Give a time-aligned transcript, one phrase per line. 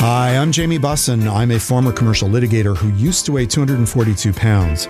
[0.00, 1.28] Hi, I'm Jamie Bussin.
[1.28, 4.84] I'm a former commercial litigator who used to weigh 242 pounds.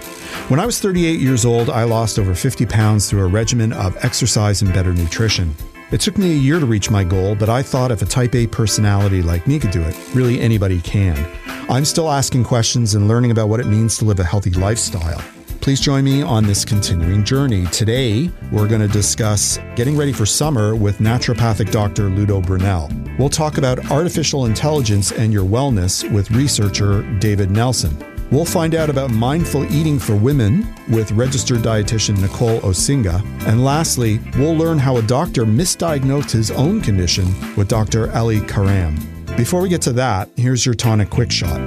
[0.48, 3.96] When I was 38 years old, I lost over 50 pounds through a regimen of
[4.04, 5.56] exercise and better nutrition.
[5.92, 8.34] It took me a year to reach my goal, but I thought if a type
[8.34, 11.26] A personality like me could do it, really anybody can.
[11.70, 15.22] I'm still asking questions and learning about what it means to live a healthy lifestyle.
[15.60, 17.66] Please join me on this continuing journey.
[17.66, 22.04] Today, we're going to discuss getting ready for summer with naturopathic Dr.
[22.04, 22.88] Ludo Brunel.
[23.18, 27.96] We'll talk about artificial intelligence and your wellness with researcher David Nelson.
[28.30, 33.22] We'll find out about mindful eating for women with registered dietitian Nicole Osinga.
[33.46, 38.08] And lastly, we'll learn how a doctor misdiagnosed his own condition with Dr.
[38.10, 38.96] Elie Karam.
[39.36, 41.58] Before we get to that, here's your tonic quick shot.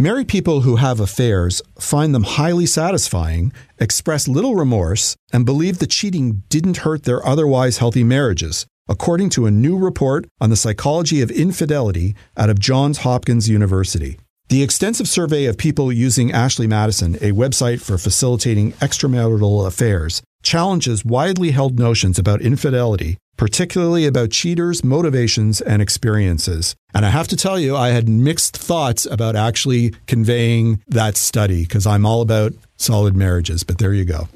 [0.00, 5.88] Married people who have affairs find them highly satisfying, express little remorse, and believe the
[5.88, 11.20] cheating didn't hurt their otherwise healthy marriages, according to a new report on the psychology
[11.20, 14.16] of infidelity out of Johns Hopkins University.
[14.50, 21.04] The extensive survey of people using Ashley Madison, a website for facilitating extramarital affairs, challenges
[21.04, 26.76] widely held notions about infidelity particularly about cheaters' motivations and experiences.
[26.92, 31.62] And I have to tell you, I had mixed thoughts about actually conveying that study
[31.62, 34.28] because I'm all about solid marriages, but there you go.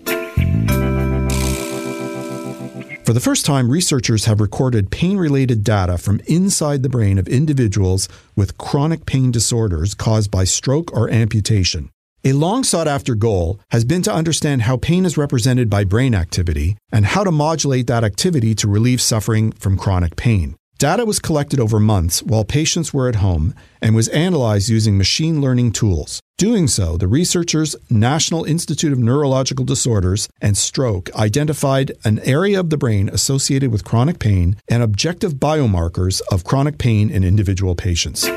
[3.05, 7.27] For the first time, researchers have recorded pain related data from inside the brain of
[7.27, 11.91] individuals with chronic pain disorders caused by stroke or amputation.
[12.25, 16.15] A long sought after goal has been to understand how pain is represented by brain
[16.15, 20.55] activity and how to modulate that activity to relieve suffering from chronic pain.
[20.79, 25.41] Data was collected over months while patients were at home and was analyzed using machine
[25.41, 26.21] learning tools.
[26.39, 32.71] Doing so, the researchers, National Institute of Neurological Disorders, and Stroke identified an area of
[32.71, 38.29] the brain associated with chronic pain and objective biomarkers of chronic pain in individual patients.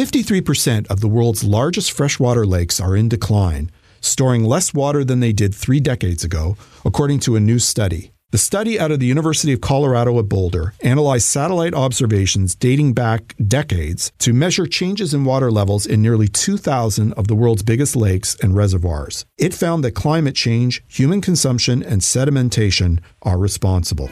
[0.00, 5.30] 53% of the world's largest freshwater lakes are in decline, storing less water than they
[5.30, 6.56] did three decades ago,
[6.86, 8.10] according to a new study.
[8.30, 13.34] The study out of the University of Colorado at Boulder analyzed satellite observations dating back
[13.46, 18.38] decades to measure changes in water levels in nearly 2,000 of the world's biggest lakes
[18.42, 19.26] and reservoirs.
[19.36, 24.08] It found that climate change, human consumption, and sedimentation are responsible.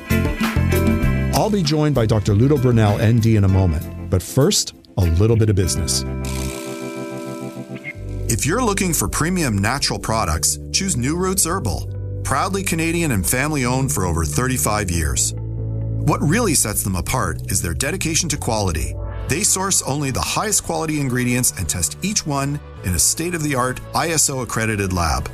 [1.33, 2.35] I'll be joined by Dr.
[2.35, 4.11] Ludo Brunel, ND, in a moment.
[4.11, 6.05] But first, a little bit of business.
[8.31, 12.21] If you're looking for premium natural products, choose New Roots Herbal.
[12.25, 15.35] Proudly Canadian and family owned for over 35 years.
[15.35, 18.95] What really sets them apart is their dedication to quality.
[19.29, 23.43] They source only the highest quality ingredients and test each one in a state of
[23.43, 25.31] the art ISO accredited lab.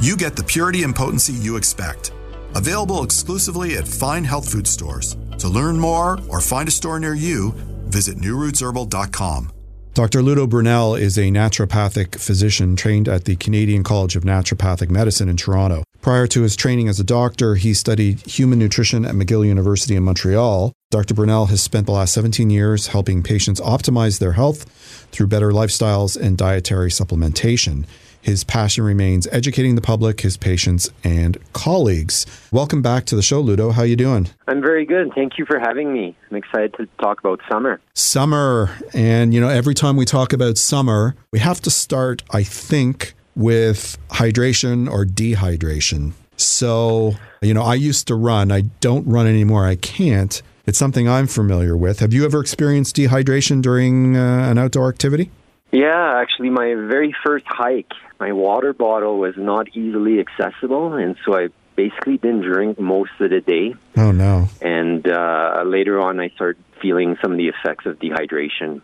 [0.00, 2.12] You get the purity and potency you expect.
[2.54, 5.16] Available exclusively at fine health food stores.
[5.38, 7.54] To learn more or find a store near you,
[7.94, 9.52] Visit newrootsherbal.com.
[9.94, 10.20] Dr.
[10.20, 15.36] Ludo Brunel is a naturopathic physician trained at the Canadian College of Naturopathic Medicine in
[15.36, 15.84] Toronto.
[16.02, 20.02] Prior to his training as a doctor, he studied human nutrition at McGill University in
[20.02, 20.72] Montreal.
[20.90, 21.14] Dr.
[21.14, 24.64] Brunel has spent the last 17 years helping patients optimize their health
[25.12, 27.86] through better lifestyles and dietary supplementation.
[28.24, 32.24] His passion remains educating the public, his patients, and colleagues.
[32.50, 33.70] Welcome back to the show, Ludo.
[33.72, 34.30] How you doing?
[34.48, 35.12] I'm very good.
[35.14, 36.16] Thank you for having me.
[36.30, 37.82] I'm excited to talk about summer.
[37.92, 42.44] Summer, and you know, every time we talk about summer, we have to start, I
[42.44, 46.12] think, with hydration or dehydration.
[46.38, 48.50] So, you know, I used to run.
[48.50, 49.66] I don't run anymore.
[49.66, 50.40] I can't.
[50.64, 52.00] It's something I'm familiar with.
[52.00, 55.30] Have you ever experienced dehydration during uh, an outdoor activity?
[55.74, 57.90] Yeah, actually, my very first hike,
[58.20, 63.30] my water bottle was not easily accessible, and so I basically didn't drink most of
[63.30, 63.74] the day.
[63.96, 64.48] Oh no!
[64.60, 68.82] And uh, later on, I started feeling some of the effects of dehydration.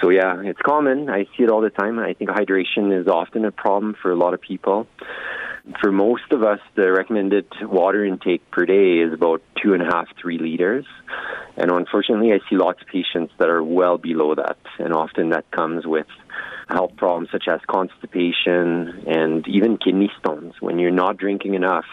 [0.00, 1.10] So yeah, it's common.
[1.10, 1.98] I see it all the time.
[1.98, 4.86] I think hydration is often a problem for a lot of people.
[5.80, 9.86] For most of us, the recommended water intake per day is about two and a
[9.86, 10.86] half, three liters.
[11.56, 14.56] And unfortunately, I see lots of patients that are well below that.
[14.78, 16.06] And often that comes with
[16.70, 20.54] health problems such as constipation and even kidney stones.
[20.60, 21.86] When you're not drinking enough,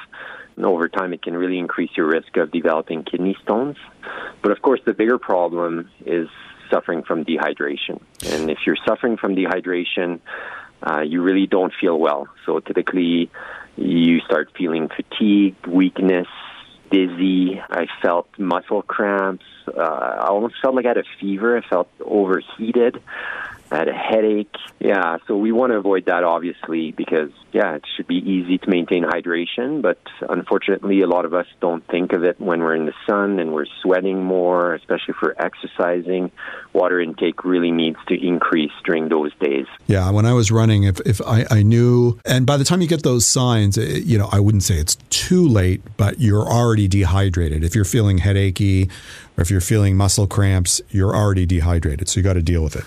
[0.57, 3.77] over time it can really increase your risk of developing kidney stones.
[4.41, 6.27] But of course, the bigger problem is
[6.69, 8.01] suffering from dehydration.
[8.25, 10.19] And if you're suffering from dehydration,
[10.81, 12.27] uh, you really don't feel well.
[12.45, 13.29] So typically,
[13.75, 16.27] you start feeling fatigue, weakness,
[16.91, 17.61] dizzy.
[17.69, 19.45] I felt muscle cramps.
[19.67, 21.57] Uh, I almost felt like I had a fever.
[21.57, 23.01] I felt overheated.
[23.71, 24.55] Had a headache.
[24.79, 28.69] Yeah, so we want to avoid that obviously because yeah, it should be easy to
[28.69, 29.99] maintain hydration, but
[30.29, 33.51] unfortunately a lot of us don't think of it when we're in the sun and
[33.51, 36.31] we're sweating more, especially for exercising.
[36.73, 39.65] Water intake really needs to increase during those days.
[39.87, 42.87] Yeah, when I was running if if I, I knew and by the time you
[42.87, 46.87] get those signs, it, you know, I wouldn't say it's too late, but you're already
[46.87, 47.63] dehydrated.
[47.63, 48.89] If you're feeling headachy
[49.37, 52.07] or if you're feeling muscle cramps, you're already dehydrated.
[52.07, 52.85] So you got to deal with it.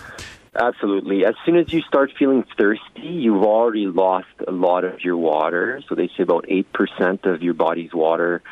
[0.55, 1.25] Absolutely.
[1.25, 5.81] As soon as you start feeling thirsty, you've already lost a lot of your water.
[5.89, 8.43] So they say about 8% of your body's water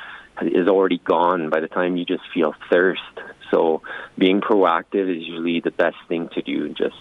[0.41, 3.03] is already gone by the time you just feel thirst.
[3.51, 3.83] So
[4.17, 6.69] being proactive is usually the best thing to do.
[6.69, 6.97] Just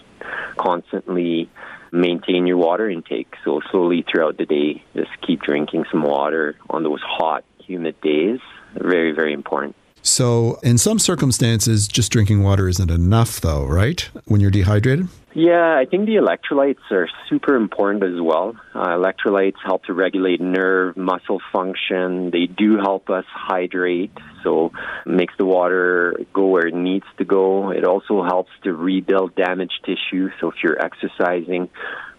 [0.56, 1.48] constantly
[1.92, 3.32] maintain your water intake.
[3.44, 8.40] So slowly throughout the day, just keep drinking some water on those hot, humid days.
[8.74, 9.76] Very, very important.
[10.02, 14.00] So, in some circumstances, just drinking water isn't enough, though, right?
[14.26, 15.08] When you're dehydrated?
[15.34, 18.56] Yeah, I think the electrolytes are super important as well.
[18.74, 22.30] Uh, electrolytes help to regulate nerve, muscle function.
[22.30, 24.10] They do help us hydrate,
[24.42, 24.72] so
[25.06, 27.70] makes the water go where it needs to go.
[27.70, 30.30] It also helps to rebuild damaged tissue.
[30.40, 31.68] So if you're exercising,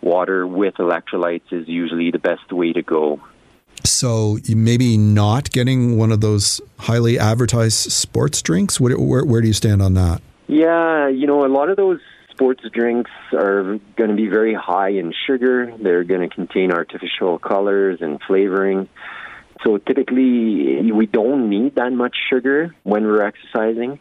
[0.02, 3.20] water with electrolytes is usually the best way to go.
[3.86, 8.80] So maybe not getting one of those highly advertised sports drinks.
[8.80, 10.22] Where, where, where do you stand on that?
[10.48, 12.00] Yeah, you know, a lot of those
[12.32, 15.76] sports drinks are going to be very high in sugar.
[15.82, 18.88] They're going to contain artificial colors and flavoring.
[19.66, 24.00] So typically, we don't need that much sugar when we're exercising.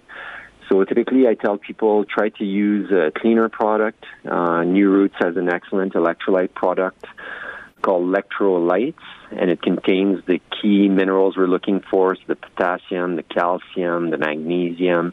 [0.69, 4.05] So typically, I tell people try to use a cleaner product.
[4.25, 7.05] Uh, New Roots has an excellent electrolyte product
[7.83, 8.95] called electrolytes,
[9.31, 14.19] and it contains the key minerals we're looking for, so the potassium, the calcium, the
[14.19, 15.13] magnesium,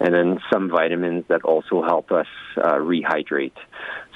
[0.00, 2.26] and then some vitamins that also help us
[2.56, 3.52] uh, rehydrate.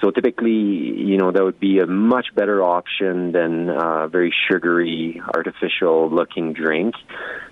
[0.02, 5.20] So typically, you know, that would be a much better option than a very sugary,
[5.34, 6.94] artificial-looking drink.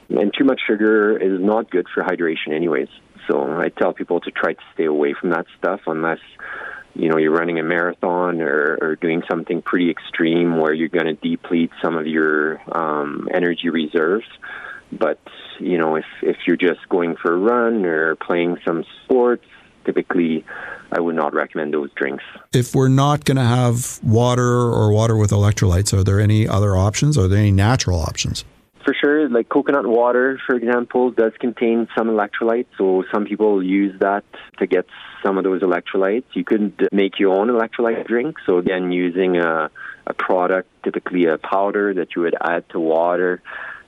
[0.08, 2.88] And too much sugar is not good for hydration, anyways.
[3.28, 6.20] So I tell people to try to stay away from that stuff unless
[6.98, 11.06] you know you're running a marathon or, or doing something pretty extreme where you're going
[11.06, 14.26] to deplete some of your um, energy reserves.
[14.92, 15.20] But
[15.58, 19.44] you know, if if you're just going for a run or playing some sports,
[19.84, 20.44] typically
[20.92, 22.24] I would not recommend those drinks.
[22.52, 26.76] If we're not going to have water or water with electrolytes, are there any other
[26.76, 27.18] options?
[27.18, 28.44] Are there any natural options?
[28.86, 32.68] For sure, like coconut water, for example, does contain some electrolytes.
[32.78, 34.22] So some people use that
[34.60, 34.86] to get
[35.24, 36.26] some of those electrolytes.
[36.34, 38.36] You could make your own electrolyte drink.
[38.46, 39.72] So again, using a,
[40.06, 43.42] a product, typically a powder that you would add to water.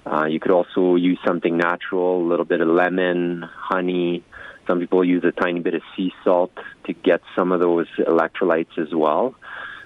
[0.05, 4.25] Uh, you could also use something natural, a little bit of lemon, honey.
[4.67, 6.51] Some people use a tiny bit of sea salt
[6.87, 9.37] to get some of those electrolytes as well.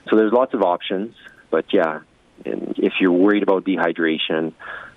[0.08, 1.14] So there's lots of options.
[1.50, 2.00] But yeah,
[2.46, 4.54] if you're worried about dehydration,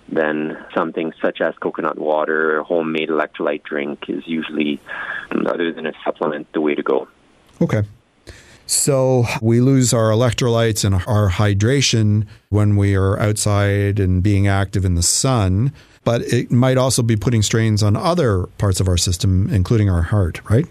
[0.10, 4.80] then something such as coconut water or homemade electrolyte drink is usually,
[5.31, 7.07] um, other than a supplement, the way to go.
[7.62, 7.84] Okay.
[8.68, 14.86] So we lose our electrolytes and our hydration when we are outside and being active
[14.86, 15.72] in the sun,
[16.03, 20.03] but it might also be putting strains on other parts of our system, including our
[20.03, 20.65] heart, right?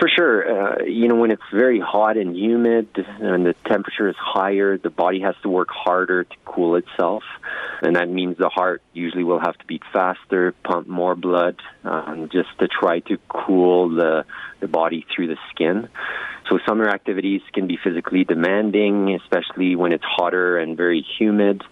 [0.00, 0.80] For sure.
[0.80, 4.88] Uh, you know, when it's very hot and humid and the temperature is higher, the
[4.88, 7.22] body has to work harder to cool itself.
[7.82, 12.30] And that means the heart usually will have to beat faster, pump more blood, um,
[12.32, 14.24] just to try to cool the,
[14.60, 15.90] the body through the skin.
[16.48, 21.62] So summer activities can be physically demanding, especially when it's hotter and very humid.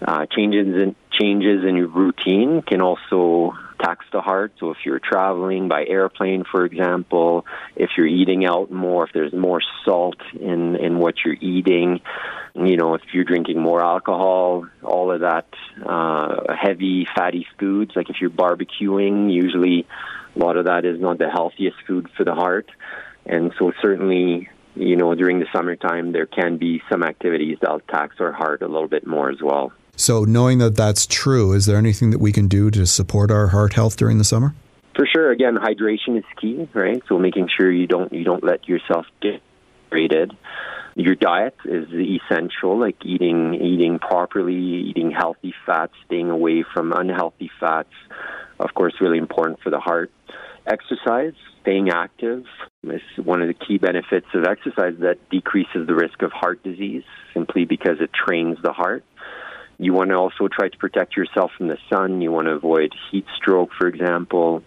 [0.00, 4.52] Uh, changes in changes in your routine can also tax the heart.
[4.60, 9.32] So if you're traveling by airplane, for example, if you're eating out more, if there's
[9.32, 12.00] more salt in in what you're eating,
[12.54, 15.48] you know, if you're drinking more alcohol, all of that
[15.84, 19.86] uh, heavy fatty foods, like if you're barbecuing, usually
[20.36, 22.70] a lot of that is not the healthiest food for the heart.
[23.26, 28.16] And so certainly you know, during the summertime, there can be some activities that'll tax
[28.20, 29.72] our heart a little bit more as well.
[29.98, 33.48] So, knowing that that's true, is there anything that we can do to support our
[33.48, 34.54] heart health during the summer?
[34.94, 35.32] For sure.
[35.32, 37.02] Again, hydration is key, right?
[37.08, 39.42] So, making sure you don't you don't let yourself get
[39.90, 40.36] dehydrated.
[40.94, 47.50] Your diet is essential, like eating eating properly, eating healthy fats, staying away from unhealthy
[47.58, 47.92] fats.
[48.60, 50.12] Of course, really important for the heart
[50.70, 52.44] exercise, staying active
[52.84, 57.02] is one of the key benefits of exercise that decreases the risk of heart disease
[57.34, 59.04] simply because it trains the heart.
[59.80, 62.20] You want to also try to protect yourself from the sun.
[62.20, 64.62] You want to avoid heat stroke, for example.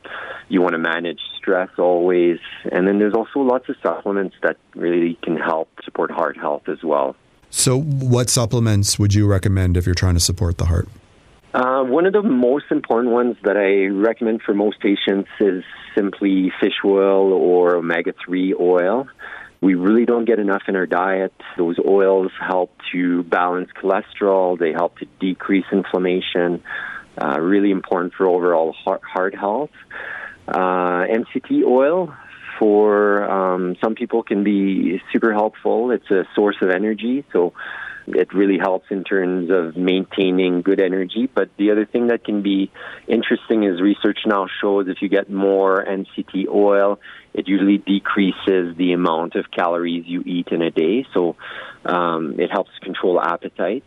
[0.47, 2.39] You want to manage stress always.
[2.71, 6.81] And then there's also lots of supplements that really can help support heart health as
[6.81, 7.17] well.
[7.49, 10.87] So, what supplements would you recommend if you're trying to support the heart?
[11.53, 16.53] Uh, one of the most important ones that I recommend for most patients is simply
[16.61, 19.07] fish oil or omega 3 oil.
[19.61, 21.33] We really don't get enough in our diet.
[21.55, 26.63] Those oils help to balance cholesterol, they help to decrease inflammation,
[27.21, 29.69] uh, really important for overall heart, heart health.
[30.47, 32.11] Uh, MCT oil
[32.57, 35.91] for um, some people can be super helpful.
[35.91, 37.53] It's a source of energy, so
[38.07, 41.29] it really helps in terms of maintaining good energy.
[41.33, 42.71] But the other thing that can be
[43.07, 46.99] interesting is research now shows if you get more MCT oil,
[47.33, 51.05] it usually decreases the amount of calories you eat in a day.
[51.13, 51.35] So
[51.85, 53.85] um, it helps control appetite.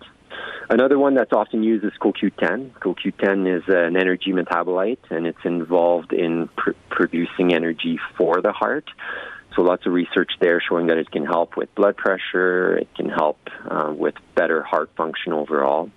[0.68, 2.73] Another one that's often used is CoQ10.
[2.73, 8.88] CoQ10 is an energy metabolite, and it's involved in pr- producing energy for the heart.
[9.54, 13.08] So lots of research there showing that it can help with blood pressure, it can
[13.08, 15.90] help uh, with better heart function overall.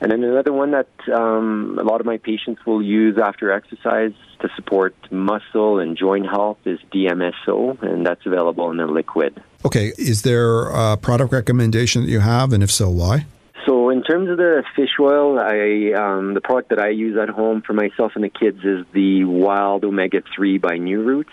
[0.00, 4.12] And then another one that um, a lot of my patients will use after exercise
[4.40, 9.42] to support muscle and joint health is DMSO, and that's available in a liquid.
[9.64, 13.26] Okay, is there a product recommendation that you have, and if so, why?
[13.66, 17.30] So, in terms of the fish oil, I um, the product that I use at
[17.30, 21.32] home for myself and the kids is the Wild Omega Three by New Roots.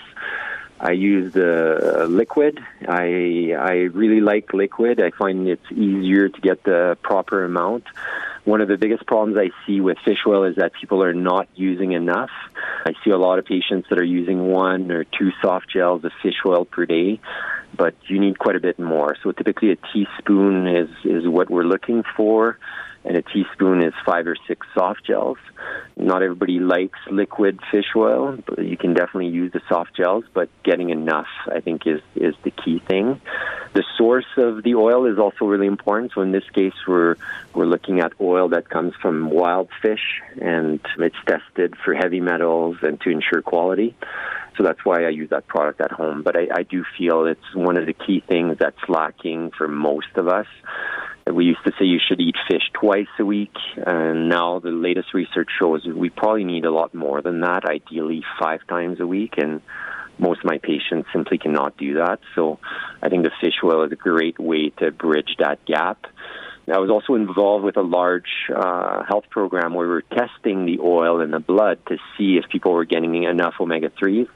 [0.81, 2.59] I use the uh, liquid.
[2.87, 4.99] I I really like liquid.
[4.99, 7.83] I find it's easier to get the proper amount.
[8.45, 11.47] One of the biggest problems I see with fish oil is that people are not
[11.53, 12.31] using enough.
[12.83, 16.11] I see a lot of patients that are using one or two soft gels of
[16.23, 17.19] fish oil per day,
[17.77, 19.15] but you need quite a bit more.
[19.21, 22.57] So typically a teaspoon is is what we're looking for
[23.03, 25.37] and a teaspoon is five or six soft gels.
[25.97, 30.49] Not everybody likes liquid fish oil, but you can definitely use the soft gels, but
[30.63, 33.19] getting enough, I think, is, is the key thing.
[33.73, 36.11] The source of the oil is also really important.
[36.13, 37.15] So in this case, we're,
[37.55, 42.77] we're looking at oil that comes from wild fish, and it's tested for heavy metals
[42.81, 43.95] and to ensure quality.
[44.57, 46.23] So that's why I use that product at home.
[46.23, 50.15] But I, I do feel it's one of the key things that's lacking for most
[50.15, 50.47] of us.
[51.31, 55.13] We used to say you should eat fish twice a week, and now the latest
[55.13, 59.35] research shows we probably need a lot more than that, ideally five times a week.
[59.37, 59.61] And
[60.17, 62.19] most of my patients simply cannot do that.
[62.35, 62.59] So
[63.01, 66.05] I think the fish oil is a great way to bridge that gap.
[66.71, 70.79] I was also involved with a large uh, health program where we were testing the
[70.79, 74.27] oil in the blood to see if people were getting enough omega 3s,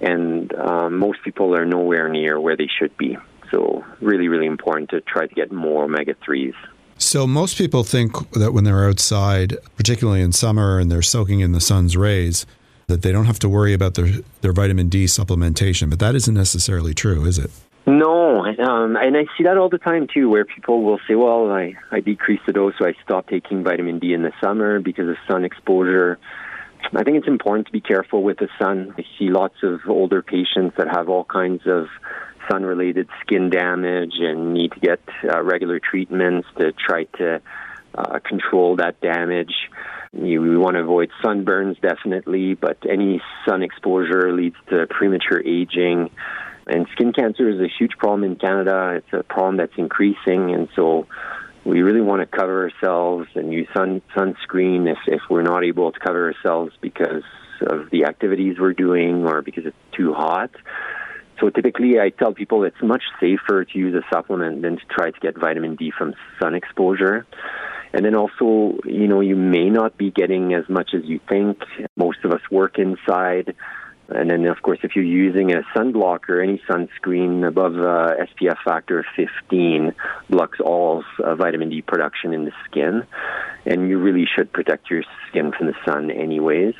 [0.00, 3.16] and uh, most people are nowhere near where they should be.
[3.50, 6.54] So, really, really important to try to get more omega 3s.
[6.96, 11.52] So, most people think that when they're outside, particularly in summer, and they're soaking in
[11.52, 12.46] the sun's rays,
[12.86, 14.08] that they don't have to worry about their,
[14.40, 15.90] their vitamin D supplementation.
[15.90, 17.50] But that isn't necessarily true, is it?
[17.86, 21.50] No, um, and I see that all the time too, where people will say, "Well,
[21.50, 25.08] I I decreased the dose, so I stopped taking vitamin D in the summer because
[25.08, 26.18] of sun exposure."
[26.94, 28.94] I think it's important to be careful with the sun.
[28.98, 31.88] I see lots of older patients that have all kinds of
[32.50, 37.40] sun related skin damage and need to get uh, regular treatments to try to
[37.94, 39.54] uh, control that damage.
[40.12, 46.10] You, we want to avoid sunburns definitely, but any sun exposure leads to premature aging.
[46.66, 48.94] And skin cancer is a huge problem in Canada.
[48.96, 51.06] It's a problem that's increasing, and so
[51.64, 55.92] we really want to cover ourselves and use sun sunscreen if if we're not able
[55.92, 57.22] to cover ourselves because
[57.62, 60.50] of the activities we're doing or because it's too hot.
[61.40, 65.10] So typically, I tell people it's much safer to use a supplement than to try
[65.10, 67.26] to get vitamin D from sun exposure.
[67.92, 71.62] And then also, you know, you may not be getting as much as you think.
[71.96, 73.54] Most of us work inside.
[74.08, 79.04] And then, of course, if you're using a sunblocker, any sunscreen above uh, SPF factor
[79.16, 79.94] 15
[80.28, 83.04] blocks all uh, vitamin D production in the skin.
[83.64, 86.74] And you really should protect your skin from the sun, anyways.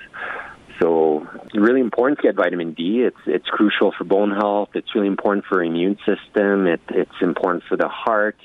[0.80, 3.02] So it's really important to get vitamin D.
[3.02, 4.70] It's it's crucial for bone health.
[4.74, 6.66] It's really important for immune system.
[6.66, 8.36] It, it's important for the heart.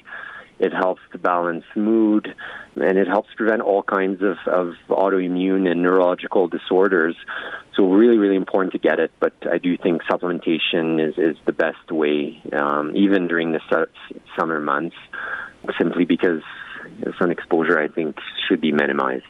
[0.60, 2.28] It helps to balance mood,
[2.76, 7.16] and it helps prevent all kinds of, of autoimmune and neurological disorders.
[7.76, 9.12] So really, really important to get it.
[9.20, 14.12] But I do think supplementation is, is the best way, um, even during the su-
[14.38, 14.98] summer months,
[15.78, 16.42] simply because
[17.18, 19.24] sun exposure, I think, should be minimized.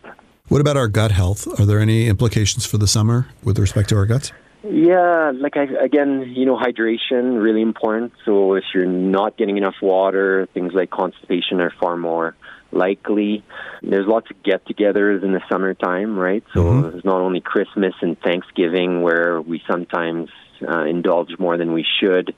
[0.47, 1.47] What about our gut health?
[1.59, 4.31] Are there any implications for the summer with respect to our guts?
[4.63, 8.11] Yeah, like I, again, you know, hydration really important.
[8.25, 12.35] So if you're not getting enough water, things like constipation are far more
[12.71, 13.43] likely.
[13.81, 16.43] There's lots of get-togethers in the summertime, right?
[16.53, 16.81] So mm-hmm.
[16.89, 20.29] there's not only Christmas and Thanksgiving where we sometimes
[20.67, 22.35] uh, indulge more than we should.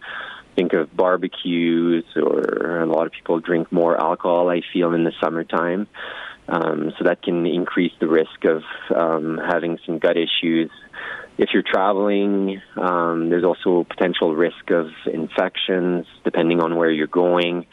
[0.55, 4.49] Think of barbecues, or a lot of people drink more alcohol.
[4.49, 5.87] I feel in the summertime.
[6.47, 8.63] Um, so that can increase the risk of
[8.95, 10.69] um, having some gut issues.
[11.37, 17.65] If you're traveling, um, there's also potential risk of infections depending on where you're going.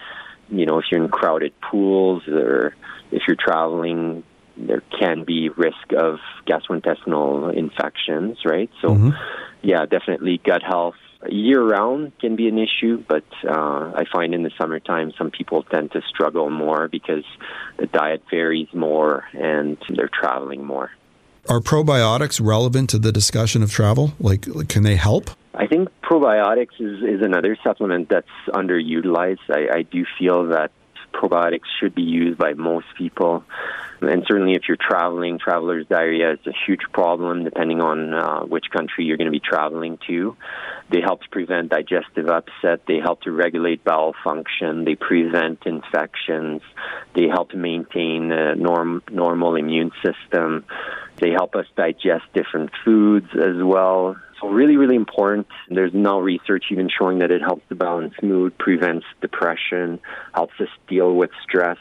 [0.48, 2.74] You know, if you're in crowded pools or
[3.10, 4.22] if you're traveling,
[4.56, 8.70] there can be risk of gastrointestinal infections, right?
[8.80, 9.10] So, mm-hmm.
[9.62, 10.94] yeah, definitely gut health
[11.28, 15.64] year round can be an issue, but uh, I find in the summertime some people
[15.64, 17.24] tend to struggle more because
[17.76, 20.90] the diet varies more and they're traveling more.
[21.48, 24.12] Are probiotics relevant to the discussion of travel?
[24.20, 25.30] Like, can they help?
[25.54, 29.38] I think probiotics is, is another supplement that's underutilized.
[29.48, 30.70] I, I do feel that
[31.14, 33.44] probiotics should be used by most people.
[34.00, 38.66] And certainly, if you're traveling, traveler's diarrhea is a huge problem depending on uh, which
[38.70, 40.36] country you're going to be traveling to.
[40.90, 42.86] They help prevent digestive upset.
[42.86, 44.84] They help to regulate bowel function.
[44.84, 46.62] They prevent infections.
[47.14, 50.64] They help to maintain a norm, normal immune system.
[51.16, 54.16] They help us digest different foods as well.
[54.40, 55.48] So really, really important.
[55.68, 59.98] There's now research even showing that it helps to balance mood, prevents depression,
[60.32, 61.78] helps us deal with stress.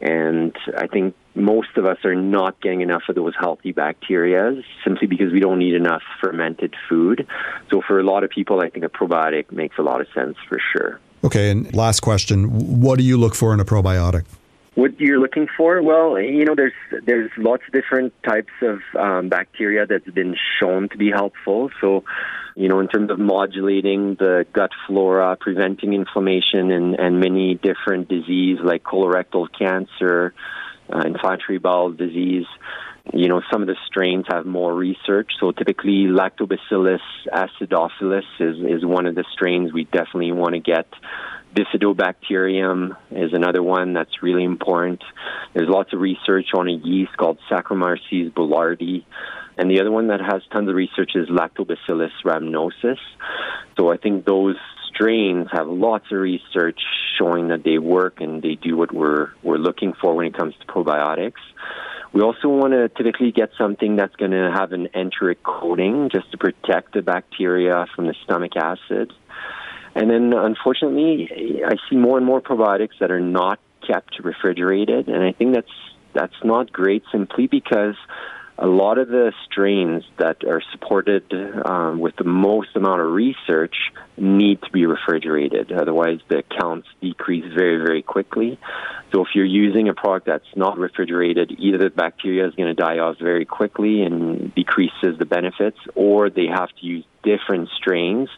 [0.00, 5.06] And I think most of us are not getting enough of those healthy bacteria simply
[5.06, 7.26] because we don't eat enough fermented food.
[7.70, 10.36] So for a lot of people, I think a probiotic makes a lot of sense
[10.48, 11.00] for sure.
[11.24, 12.80] Okay, and last question.
[12.80, 14.24] What do you look for in a probiotic?
[14.78, 15.82] What you're looking for?
[15.82, 16.72] Well, you know, there's
[17.04, 21.70] there's lots of different types of um, bacteria that's been shown to be helpful.
[21.80, 22.04] So,
[22.54, 28.08] you know, in terms of modulating the gut flora, preventing inflammation, and, and many different
[28.08, 30.32] diseases like colorectal cancer,
[30.92, 32.46] uh, inflammatory bowel disease.
[33.12, 35.32] You know, some of the strains have more research.
[35.40, 37.00] So typically, Lactobacillus
[37.32, 40.86] acidophilus is, is one of the strains we definitely want to get
[41.54, 45.02] Bifidobacterium is another one that's really important.
[45.54, 49.04] There's lots of research on a yeast called Saccharomyces boulardii.
[49.56, 52.98] And the other one that has tons of research is Lactobacillus rhamnosus.
[53.76, 54.56] So I think those
[54.88, 56.80] strains have lots of research
[57.18, 60.54] showing that they work and they do what we're, we're looking for when it comes
[60.60, 61.40] to probiotics.
[62.12, 66.30] We also want to typically get something that's going to have an enteric coating just
[66.30, 69.12] to protect the bacteria from the stomach acid.
[69.94, 75.22] And then, unfortunately, I see more and more probiotics that are not kept refrigerated, and
[75.22, 75.68] I think that's
[76.14, 77.02] that's not great.
[77.12, 77.94] Simply because
[78.58, 81.32] a lot of the strains that are supported
[81.64, 83.76] um, with the most amount of research
[84.16, 85.70] need to be refrigerated.
[85.70, 88.58] Otherwise, the counts decrease very, very quickly.
[89.12, 92.74] So, if you're using a product that's not refrigerated, either the bacteria is going to
[92.74, 98.28] die off very quickly and decreases the benefits, or they have to use different strains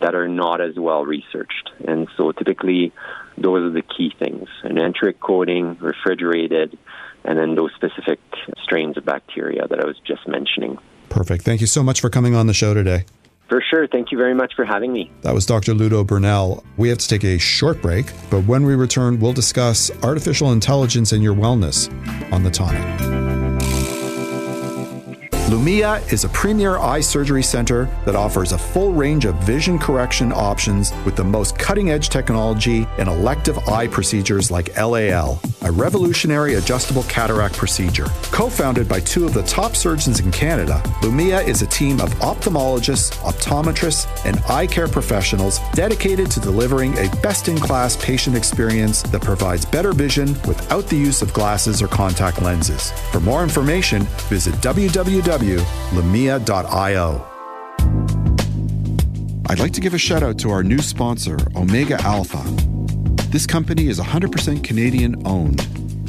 [0.00, 1.70] that are not as well researched.
[1.86, 2.92] And so typically,
[3.38, 6.78] those are the key things an enteric coating, refrigerated,
[7.24, 8.20] and then those specific
[8.62, 10.78] strains of bacteria that I was just mentioning.
[11.08, 11.44] Perfect.
[11.44, 13.04] Thank you so much for coming on the show today.
[13.48, 13.86] For sure.
[13.86, 15.10] Thank you very much for having me.
[15.20, 15.74] That was Dr.
[15.74, 16.64] Ludo Brunel.
[16.76, 21.12] We have to take a short break, but when we return, we'll discuss artificial intelligence
[21.12, 21.90] and your wellness
[22.32, 23.43] on the tonic.
[25.48, 30.32] Lumia is a premier eye surgery center that offers a full range of vision correction
[30.32, 36.54] options with the most cutting edge technology in elective eye procedures like LAL, a revolutionary
[36.54, 38.06] adjustable cataract procedure.
[38.32, 42.08] Co founded by two of the top surgeons in Canada, Lumia is a team of
[42.20, 49.02] ophthalmologists, optometrists, and eye care professionals dedicated to delivering a best in class patient experience
[49.02, 52.92] that provides better vision without the use of glasses or contact lenses.
[53.12, 57.26] For more information, visit www www.lumia.io.
[59.48, 62.42] I'd like to give a shout out to our new sponsor, Omega Alpha.
[63.30, 65.58] This company is 100% Canadian owned.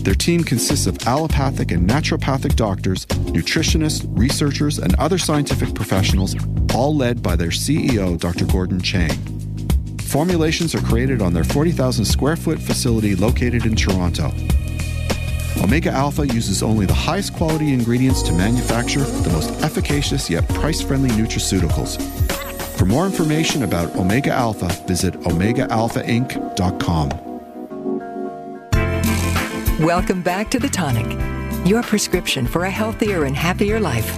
[0.06, 6.36] Their team consists of allopathic and naturopathic doctors, nutritionists, researchers, and other scientific professionals,
[6.76, 8.46] all led by their CEO, Dr.
[8.46, 9.18] Gordon Chang.
[10.02, 14.32] Formulations are created on their 40,000 square foot facility located in Toronto.
[15.64, 20.82] Omega Alpha uses only the highest quality ingredients to manufacture the most efficacious yet price
[20.82, 22.00] friendly nutraceuticals.
[22.78, 27.10] For more information about Omega Alpha, visit OmegaAlphaInc.com.
[29.86, 31.06] Welcome back to The Tonic,
[31.68, 34.10] your prescription for a healthier and happier life.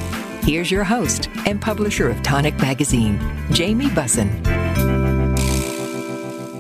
[0.44, 3.20] Here's your host and publisher of Tonic Magazine,
[3.52, 4.57] Jamie Bussin.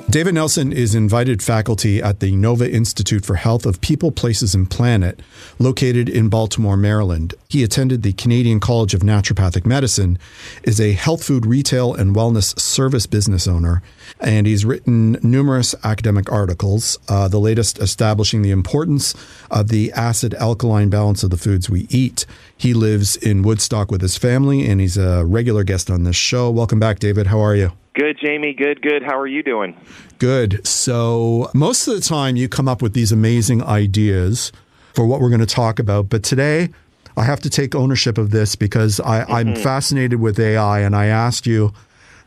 [0.09, 4.71] David Nelson is invited faculty at the Nova Institute for Health of People, Places, and
[4.71, 5.19] Planet,
[5.59, 7.33] located in Baltimore, Maryland.
[7.49, 10.17] He attended the Canadian College of Naturopathic Medicine,
[10.63, 13.81] is a health food retail and wellness service business owner,
[14.21, 19.13] and he's written numerous academic articles, uh, the latest establishing the importance
[19.51, 22.25] of the acid alkaline balance of the foods we eat.
[22.55, 26.49] He lives in Woodstock with his family, and he's a regular guest on this show.
[26.49, 27.27] Welcome back, David.
[27.27, 27.73] How are you?
[27.97, 28.53] Good, Jamie.
[28.53, 29.01] Good, good.
[29.01, 29.75] How are you doing?
[30.19, 30.65] Good.
[30.67, 34.51] So, most of the time, you come up with these amazing ideas
[34.93, 36.07] for what we're going to talk about.
[36.07, 36.69] But today,
[37.17, 39.33] I have to take ownership of this because I, mm-hmm.
[39.33, 40.81] I'm fascinated with AI.
[40.81, 41.73] And I asked you,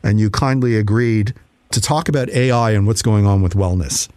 [0.02, 1.34] and you kindly agreed
[1.70, 4.08] to talk about AI and what's going on with wellness.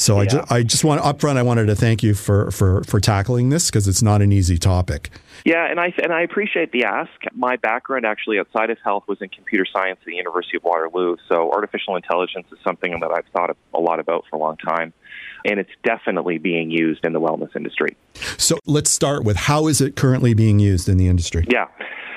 [0.00, 0.20] So yeah.
[0.20, 1.36] I, just, I just want upfront.
[1.36, 4.56] I wanted to thank you for for for tackling this because it's not an easy
[4.56, 5.10] topic.
[5.44, 7.10] Yeah, and I and I appreciate the ask.
[7.34, 11.16] My background actually outside of health was in computer science at the University of Waterloo.
[11.28, 14.94] So artificial intelligence is something that I've thought a lot about for a long time,
[15.44, 17.94] and it's definitely being used in the wellness industry.
[18.38, 21.44] So let's start with how is it currently being used in the industry?
[21.46, 21.66] Yeah.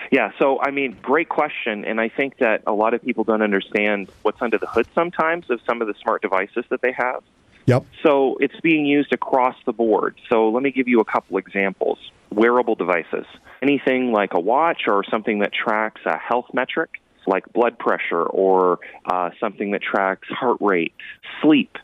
[0.10, 3.42] Yeah, so I mean, great question, and I think that a lot of people don't
[3.42, 7.24] understand what's under the hood sometimes of some of the smart devices that they have.
[7.66, 7.86] Yep.
[8.06, 10.20] So it's being used across the board.
[10.30, 11.98] So let me give you a couple examples.
[12.32, 13.26] Wearable devices,
[13.62, 18.80] anything like a watch or something that tracks a health metric, like blood pressure or
[19.06, 20.94] uh, something that tracks heart rate,
[21.42, 21.78] sleep.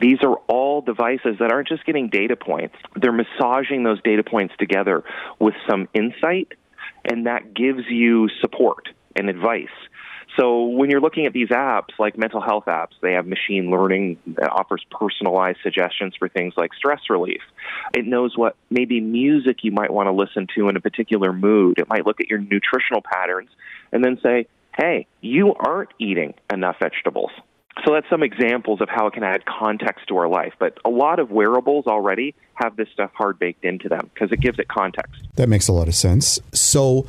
[0.00, 4.54] These are all devices that aren't just getting data points, they're massaging those data points
[4.58, 5.02] together
[5.40, 6.52] with some insight,
[7.04, 9.66] and that gives you support and advice.
[10.38, 14.18] So when you're looking at these apps, like mental health apps, they have machine learning
[14.26, 17.40] that offers personalized suggestions for things like stress relief.
[17.94, 21.78] It knows what maybe music you might want to listen to in a particular mood.
[21.78, 23.50] It might look at your nutritional patterns
[23.90, 24.46] and then say,
[24.76, 27.30] hey, you aren't eating enough vegetables.
[27.84, 30.52] So that's some examples of how it can add context to our life.
[30.58, 34.40] But a lot of wearables already have this stuff hard baked into them because it
[34.40, 35.20] gives it context.
[35.36, 36.40] That makes a lot of sense.
[36.52, 37.06] So,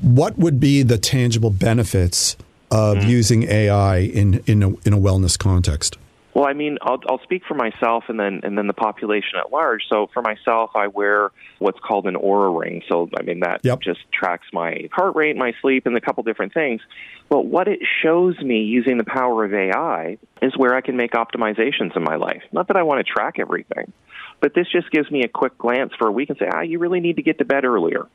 [0.00, 2.36] what would be the tangible benefits
[2.72, 3.08] of mm.
[3.08, 5.98] using AI in in a, in a wellness context?
[6.34, 9.52] Well, I mean, I'll, I'll speak for myself and then and then the population at
[9.52, 9.82] large.
[9.90, 12.82] So for myself, I wear what's called an Oura ring.
[12.88, 13.80] So I mean that yep.
[13.80, 16.80] just tracks my heart rate, my sleep, and a couple different things.
[17.28, 21.12] But what it shows me using the power of AI is where I can make
[21.12, 22.42] optimizations in my life.
[22.50, 23.92] Not that I want to track everything,
[24.40, 26.78] but this just gives me a quick glance for a week and say, ah, you
[26.78, 28.06] really need to get to bed earlier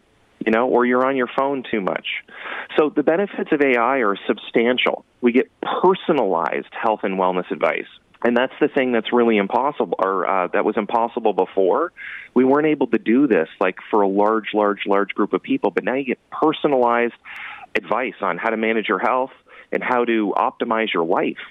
[0.47, 2.07] you know, or you're on your phone too much.
[2.77, 5.03] So the benefits of AI are substantial.
[5.19, 7.89] We get personalized health and wellness advice.
[8.23, 11.91] And that's the thing that's really impossible, or uh, that was impossible before.
[12.33, 15.69] We weren't able to do this like for a large, large, large group of people.
[15.69, 17.13] But now you get personalized
[17.75, 19.31] advice on how to manage your health
[19.73, 21.43] and how to optimize your life.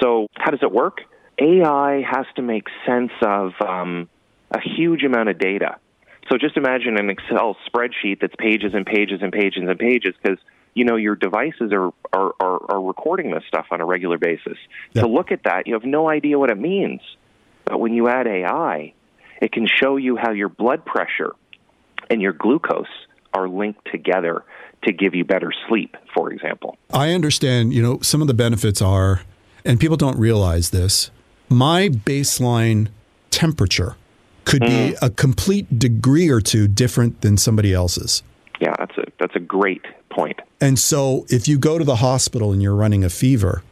[0.00, 1.02] So, how does it work?
[1.38, 4.08] AI has to make sense of um,
[4.50, 5.76] a huge amount of data.
[6.30, 10.38] So just imagine an Excel spreadsheet that's pages and pages and pages and pages because
[10.74, 14.56] you know your devices are, are, are, are, recording this stuff on a regular basis.
[14.94, 17.00] To look at that, you have no idea what it means.
[17.64, 18.92] But when you add AI,
[19.40, 21.34] it can show you how your blood pressure
[22.10, 22.86] and your glucose
[23.32, 24.44] are linked together
[24.84, 26.76] to give you better sleep, for example.
[26.92, 29.22] I understand, you know, some of the benefits are,
[29.64, 31.10] and people don't realize this,
[31.48, 32.88] my baseline
[33.30, 33.96] temperature
[34.44, 34.90] could mm.
[34.90, 38.22] be a complete degree or two different than somebody else's.
[38.60, 40.40] Yeah, that's a that's a great point.
[40.60, 43.62] And so if you go to the hospital and you're running a fever,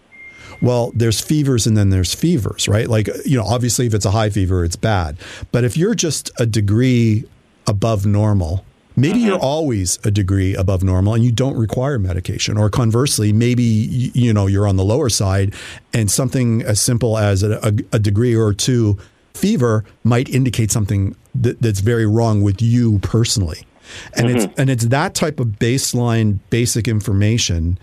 [0.60, 2.88] well, there's fevers and then there's fevers, right?
[2.88, 5.16] Like, you know, obviously if it's a high fever, it's bad.
[5.50, 7.24] But if you're just a degree
[7.66, 9.28] above normal, maybe mm-hmm.
[9.28, 12.56] you're always a degree above normal and you don't require medication.
[12.56, 15.54] Or conversely, maybe, you know, you're on the lower side
[15.92, 18.98] and something as simple as a, a, a degree or two
[19.34, 23.66] fever might indicate something that, that's very wrong with you personally.
[24.16, 24.38] And mm-hmm.
[24.38, 27.78] it's and it's that type of baseline basic information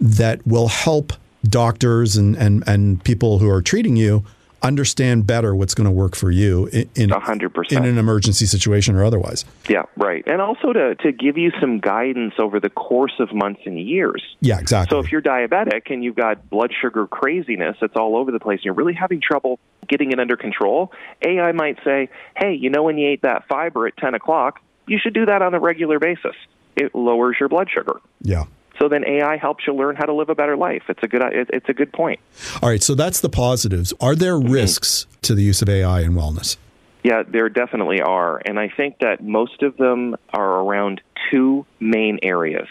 [0.00, 1.12] that will help
[1.44, 4.24] doctors and, and, and people who are treating you
[4.62, 7.72] understand better what's going to work for you in, in 100%.
[7.72, 9.44] in an emergency situation or otherwise.
[9.68, 10.24] Yeah, right.
[10.26, 14.22] And also to, to give you some guidance over the course of months and years.
[14.40, 14.94] Yeah, exactly.
[14.94, 18.58] So if you're diabetic and you've got blood sugar craziness that's all over the place
[18.58, 22.82] and you're really having trouble getting it under control, AI might say, hey, you know
[22.82, 25.98] when you ate that fiber at 10 o'clock, you should do that on a regular
[25.98, 26.34] basis.
[26.76, 28.00] It lowers your blood sugar.
[28.22, 28.44] Yeah.
[28.78, 30.84] So then AI helps you learn how to live a better life.
[30.88, 32.20] It's a good it's a good point.
[32.62, 33.92] All right, so that's the positives.
[34.00, 34.52] Are there mm-hmm.
[34.52, 36.56] risks to the use of AI in wellness?
[37.02, 38.40] Yeah, there definitely are.
[38.44, 42.68] And I think that most of them are around two main areas.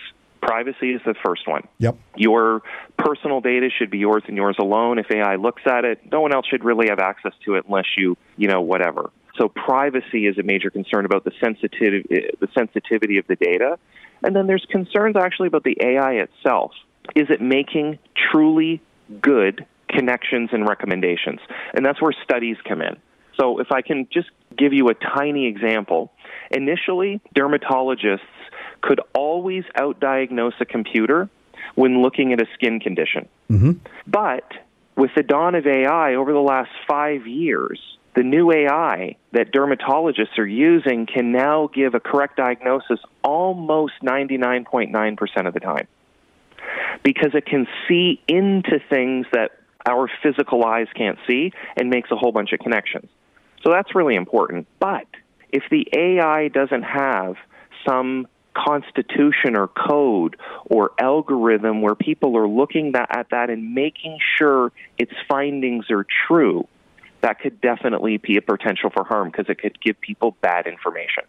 [0.47, 1.67] Privacy is the first one.
[1.79, 1.97] Yep.
[2.15, 2.62] Your
[2.97, 4.97] personal data should be yours and yours alone.
[4.97, 7.86] If AI looks at it, no one else should really have access to it unless
[7.97, 9.12] you, you know, whatever.
[9.38, 13.77] So privacy is a major concern about the sensitivity, the sensitivity of the data.
[14.23, 16.71] And then there's concerns actually about the AI itself.
[17.13, 17.99] Is it making
[18.31, 18.81] truly
[19.21, 21.41] good connections and recommendations?
[21.73, 22.95] And that's where studies come in.
[23.38, 26.13] So if I can just give you a tiny example,
[26.51, 28.19] initially dermatologists
[28.81, 31.29] could always outdiagnose a computer
[31.75, 33.27] when looking at a skin condition.
[33.49, 33.71] Mm-hmm.
[34.05, 34.49] But
[34.95, 37.79] with the dawn of AI over the last five years,
[38.15, 45.47] the new AI that dermatologists are using can now give a correct diagnosis almost 99.9%
[45.47, 45.87] of the time
[47.03, 49.51] because it can see into things that
[49.85, 53.07] our physical eyes can't see and makes a whole bunch of connections.
[53.63, 54.67] So that's really important.
[54.79, 55.07] But
[55.51, 57.35] if the AI doesn't have
[57.87, 58.27] some
[58.65, 65.13] constitution or code or algorithm where people are looking at that and making sure its
[65.28, 66.67] findings are true,
[67.22, 71.24] that could definitely be a potential for harm because it could give people bad information.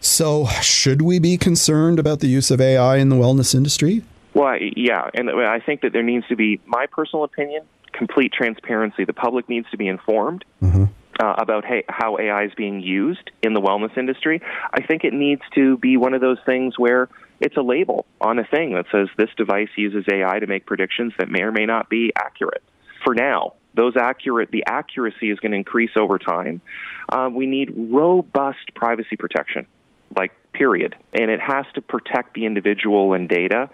[0.00, 4.02] So, should we be concerned about the use of AI in the wellness industry?
[4.34, 9.04] Well, yeah, and I think that there needs to be, my personal opinion, complete transparency.
[9.04, 10.44] The public needs to be informed.
[10.62, 10.84] Mm-hmm.
[11.20, 14.40] Uh, about hey, how AI is being used in the wellness industry.
[14.72, 18.38] I think it needs to be one of those things where it's a label on
[18.38, 21.66] a thing that says this device uses AI to make predictions that may or may
[21.66, 22.62] not be accurate.
[23.04, 26.60] For now, those accurate the accuracy is going to increase over time.
[27.08, 29.66] Uh, we need robust privacy protection,
[30.16, 33.70] like period, and it has to protect the individual and data.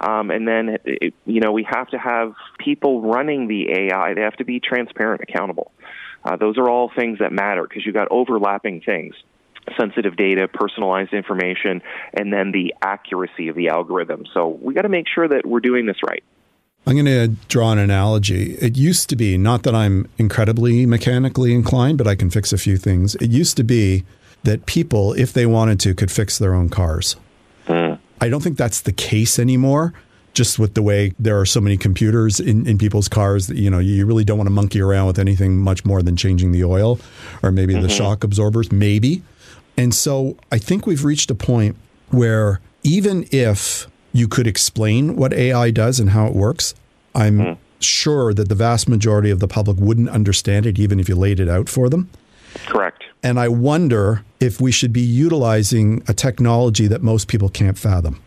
[0.00, 4.14] Um, and then it, you know we have to have people running the AI.
[4.14, 5.72] They have to be transparent, accountable.
[6.26, 9.14] Uh, those are all things that matter because you've got overlapping things
[9.76, 11.82] sensitive data, personalized information,
[12.14, 14.24] and then the accuracy of the algorithm.
[14.32, 16.22] So we got to make sure that we're doing this right.
[16.86, 18.52] I'm going to draw an analogy.
[18.54, 22.58] It used to be, not that I'm incredibly mechanically inclined, but I can fix a
[22.58, 23.16] few things.
[23.16, 24.04] It used to be
[24.44, 27.16] that people, if they wanted to, could fix their own cars.
[27.66, 27.98] Mm.
[28.20, 29.94] I don't think that's the case anymore.
[30.36, 33.70] Just with the way there are so many computers in, in people's cars that, you
[33.70, 36.62] know, you really don't want to monkey around with anything much more than changing the
[36.62, 37.00] oil
[37.42, 37.82] or maybe mm-hmm.
[37.82, 39.22] the shock absorbers, maybe.
[39.78, 41.76] And so I think we've reached a point
[42.10, 46.74] where even if you could explain what AI does and how it works,
[47.14, 47.58] I'm mm.
[47.80, 51.40] sure that the vast majority of the public wouldn't understand it even if you laid
[51.40, 52.10] it out for them.
[52.66, 53.04] Correct.
[53.22, 58.22] And I wonder if we should be utilizing a technology that most people can't fathom.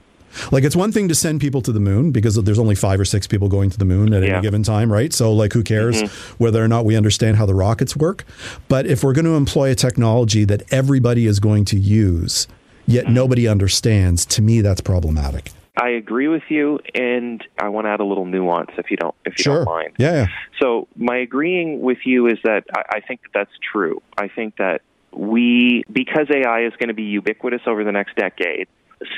[0.52, 3.06] Like it's one thing to send people to the moon because there's only five or
[3.06, 4.34] six people going to the moon at yeah.
[4.34, 5.13] any given time, right?
[5.13, 6.44] So like who cares mm-hmm.
[6.44, 8.26] whether or not we understand how the rockets work?
[8.68, 12.48] But if we're going to employ a technology that everybody is going to use,
[12.86, 13.13] yet mm-hmm.
[13.13, 15.52] nobody understands, to me that's problematic.
[15.82, 19.15] I agree with you, and I want to add a little nuance, if you don't,
[19.24, 19.63] if you sure.
[19.63, 19.94] don't mind.
[19.98, 20.28] Yeah, yeah.
[20.62, 24.02] So my agreeing with you is that I, I think that that's true.
[24.18, 24.82] I think that
[25.13, 28.68] we, because AI is going to be ubiquitous over the next decade,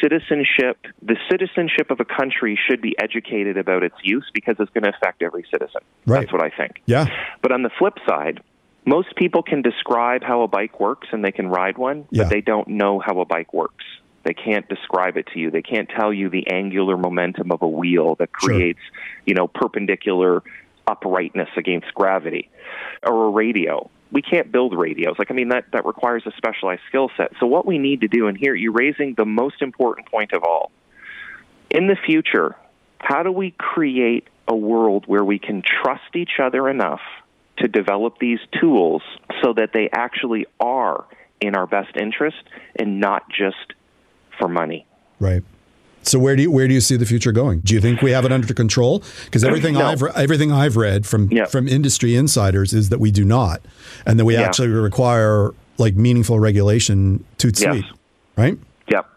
[0.01, 4.83] citizenship, the citizenship of a country should be educated about its use because it's going
[4.83, 5.81] to affect every citizen.
[6.05, 6.21] Right.
[6.21, 6.81] That's what I think.
[6.85, 7.07] Yeah.
[7.41, 8.41] But on the flip side,
[8.85, 12.23] most people can describe how a bike works and they can ride one, yeah.
[12.23, 13.85] but they don't know how a bike works.
[14.23, 15.49] They can't describe it to you.
[15.49, 19.23] They can't tell you the angular momentum of a wheel that creates, sure.
[19.25, 20.43] you know, perpendicular
[20.87, 22.49] uprightness against gravity.
[23.03, 23.89] Or a radio.
[24.11, 25.15] We can't build radios.
[25.17, 27.31] Like I mean that that requires a specialized skill set.
[27.39, 30.43] So what we need to do and here you're raising the most important point of
[30.43, 30.71] all.
[31.69, 32.55] In the future,
[32.99, 36.99] how do we create a world where we can trust each other enough
[37.57, 39.01] to develop these tools
[39.41, 41.05] so that they actually are
[41.39, 42.43] in our best interest
[42.75, 43.73] and not just
[44.39, 44.85] for money.
[45.19, 45.43] Right.
[46.03, 47.59] So where do you where do you see the future going?
[47.59, 49.03] Do you think we have it under control?
[49.25, 49.85] Because everything no.
[49.85, 51.45] I've everything I've read from yeah.
[51.45, 53.61] from industry insiders is that we do not,
[54.05, 54.41] and that we yeah.
[54.41, 57.93] actually require like meaningful regulation to sweet, yes.
[58.35, 58.57] right?
[58.91, 59.07] Yep.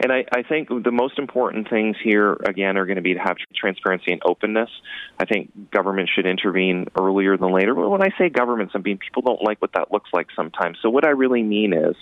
[0.00, 3.20] And I, I think the most important things here again are going to be to
[3.20, 4.70] have transparency and openness.
[5.18, 7.74] I think government should intervene earlier than later.
[7.74, 10.78] But when I say governments, I mean people don't like what that looks like sometimes.
[10.82, 11.94] So what I really mean is,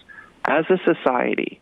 [0.47, 1.61] as a society,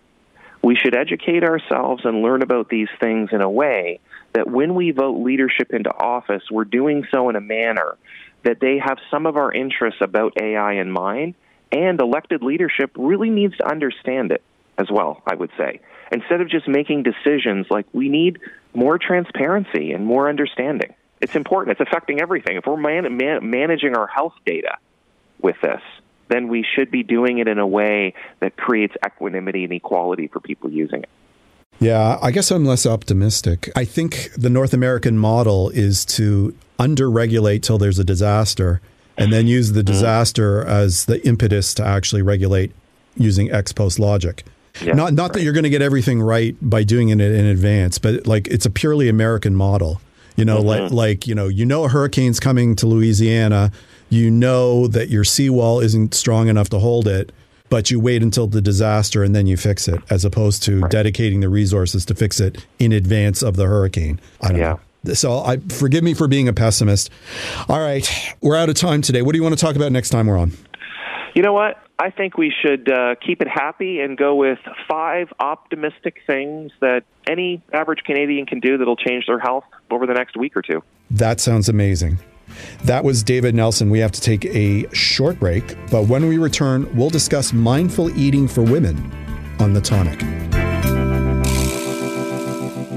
[0.62, 4.00] we should educate ourselves and learn about these things in a way
[4.32, 7.96] that when we vote leadership into office, we're doing so in a manner
[8.42, 11.34] that they have some of our interests about AI in mind,
[11.72, 14.42] and elected leadership really needs to understand it
[14.78, 15.80] as well, I would say.
[16.10, 18.38] Instead of just making decisions, like we need
[18.74, 20.94] more transparency and more understanding.
[21.20, 21.78] It's important.
[21.78, 22.56] It's affecting everything.
[22.56, 24.78] If we're man- man- managing our health data
[25.40, 25.82] with this,
[26.30, 30.40] then we should be doing it in a way that creates equanimity and equality for
[30.40, 31.08] people using it.
[31.80, 33.70] Yeah, I guess I'm less optimistic.
[33.74, 38.80] I think the North American model is to under-regulate till there's a disaster
[39.16, 39.92] and then use the mm-hmm.
[39.92, 42.72] disaster as the impetus to actually regulate
[43.16, 44.44] using ex post logic.
[44.82, 45.32] Yeah, not not right.
[45.34, 48.66] that you're going to get everything right by doing it in advance, but like it's
[48.66, 50.00] a purely American model.
[50.36, 50.66] You know, mm-hmm.
[50.66, 53.72] like like you know, you know a hurricane's coming to Louisiana.
[54.10, 57.32] You know that your seawall isn't strong enough to hold it
[57.70, 60.90] but you wait until the disaster and then you fix it, as opposed to right.
[60.90, 64.20] dedicating the resources to fix it in advance of the hurricane.
[64.42, 64.76] I don't yeah.
[65.04, 65.14] know.
[65.14, 67.10] So I forgive me for being a pessimist.
[67.68, 68.06] All right,
[68.42, 69.22] we're out of time today.
[69.22, 70.52] What do you want to talk about next time we're on?
[71.34, 71.82] You know what?
[71.98, 77.04] I think we should uh, keep it happy and go with five optimistic things that
[77.26, 80.82] any average Canadian can do that'll change their health over the next week or two.
[81.10, 82.18] That sounds amazing.
[82.84, 83.90] That was David Nelson.
[83.90, 88.48] We have to take a short break, but when we return, we'll discuss mindful eating
[88.48, 88.96] for women
[89.58, 90.20] on the tonic.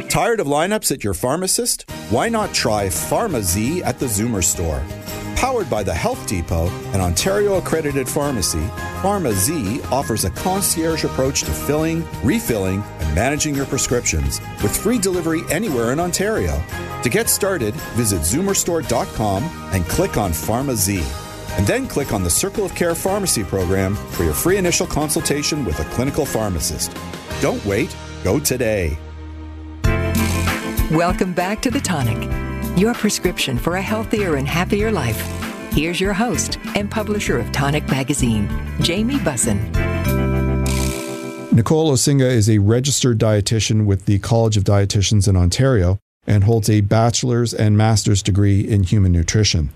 [0.09, 1.89] Tired of lineups at your pharmacist?
[2.09, 4.83] Why not try PharmaZ at the Zoomer store?
[5.35, 8.65] Powered by the Health Depot, an Ontario accredited pharmacy,
[9.01, 15.41] PharmaZ offers a concierge approach to filling, refilling, and managing your prescriptions with free delivery
[15.49, 16.61] anywhere in Ontario.
[17.03, 19.43] To get started, visit zoomerstore.com
[19.73, 21.01] and click on PharmaZ.
[21.57, 25.65] And then click on the Circle of Care Pharmacy program for your free initial consultation
[25.65, 26.95] with a clinical pharmacist.
[27.41, 28.97] Don't wait, go today.
[30.91, 32.42] Welcome back to The Tonic
[32.77, 35.21] your prescription for a healthier and happier life.
[35.71, 38.49] Here's your host and publisher of Tonic Magazine,
[38.81, 39.71] Jamie Bussin.
[41.51, 46.69] Nicole Osinga is a registered dietitian with the College of Dietitians in Ontario and holds
[46.69, 49.69] a bachelor's and master's degree in human nutrition.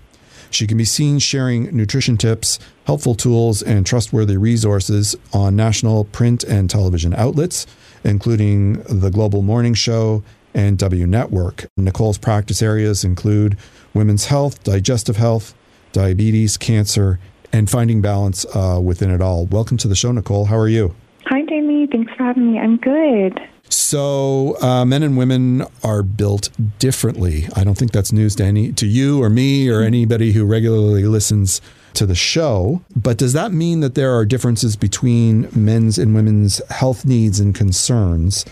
[0.50, 6.42] She can be seen sharing nutrition tips, helpful tools, and trustworthy resources on national print
[6.44, 7.66] and television outlets,
[8.02, 10.22] including the Global Morning Show,
[10.58, 11.66] and W Network.
[11.76, 13.56] Nicole's practice areas include
[13.94, 15.54] women's health, digestive health,
[15.92, 17.20] diabetes, cancer,
[17.52, 19.46] and finding balance uh, within it all.
[19.46, 20.46] Welcome to the show, Nicole.
[20.46, 20.96] How are you?
[21.26, 21.86] Hi, Jamie.
[21.86, 22.58] Thanks for having me.
[22.58, 23.40] I'm good.
[23.68, 27.46] So, uh, men and women are built differently.
[27.54, 31.04] I don't think that's news to any to you or me or anybody who regularly
[31.04, 31.60] listens
[31.94, 32.82] to the show.
[32.96, 37.54] But does that mean that there are differences between men's and women's health needs and
[37.54, 38.44] concerns?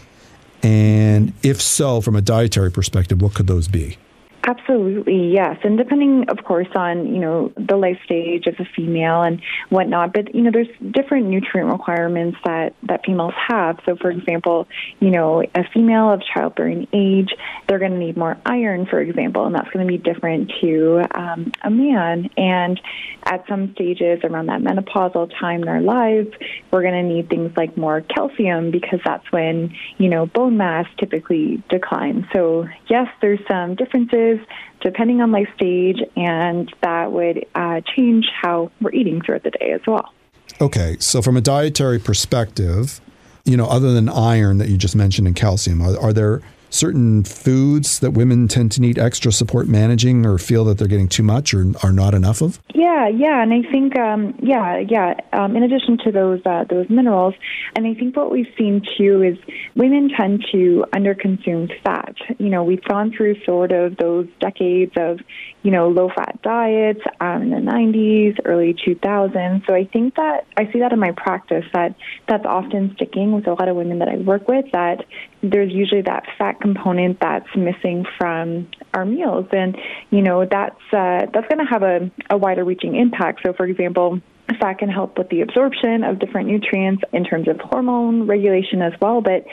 [0.63, 3.99] And if so, from a dietary perspective, what could those be?
[4.45, 5.59] Absolutely, yes.
[5.65, 10.13] And depending, of course, on, you know, the life stage of the female and whatnot,
[10.13, 13.81] but, you know, there's different nutrient requirements that, that females have.
[13.85, 14.69] So, for example,
[15.01, 17.35] you know, a female of childbearing age,
[17.67, 21.03] they're going to need more iron, for example, and that's going to be different to
[21.13, 22.31] um, a man.
[22.37, 22.81] And
[23.25, 26.29] at some stages around that menopausal time in our lives,
[26.71, 30.87] we're going to need things like more calcium because that's when, you know, bone mass
[30.99, 32.27] typically declines.
[32.33, 34.36] So, yes, there's some differences
[34.81, 39.73] depending on life stage, and that would uh, change how we're eating throughout the day
[39.73, 40.13] as well.
[40.61, 43.01] Okay, so from a dietary perspective,
[43.45, 46.41] you know, other than iron that you just mentioned and calcium, are, are there
[46.77, 51.09] certain foods that women tend to need extra support managing or feel that they're getting
[51.09, 52.61] too much or are not enough of?
[52.75, 55.15] Yeah, yeah, and I think um, yeah, yeah.
[55.33, 57.35] Um, in addition to those uh, those minerals,
[57.75, 59.39] and I think what we've seen too is
[59.75, 62.15] women tend to underconsume fat.
[62.39, 65.21] You know, we've gone through sort of those decades of
[65.67, 69.67] you know low fat diets um, in the 90s, early 2000s.
[69.67, 71.97] So I think that I see that in my practice that
[72.29, 74.67] that's often sticking with a lot of women that I work with.
[74.73, 75.05] That
[75.43, 79.77] there's usually that fat component that's missing from our meals, and
[80.11, 83.41] you know that's uh, that's going to have a, a wider reaching impact.
[83.45, 84.21] So, for example,
[84.61, 88.93] fat can help with the absorption of different nutrients in terms of hormone regulation as
[89.01, 89.45] well, but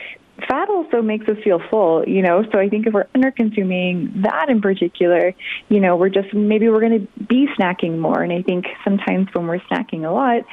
[0.48, 2.44] fat also makes us feel full, you know.
[2.52, 5.34] So I think if we're under consuming that in particular,
[5.70, 8.22] you know, we're just maybe we're going to be snacking more.
[8.22, 10.44] And I think sometimes when we're snacking a lot,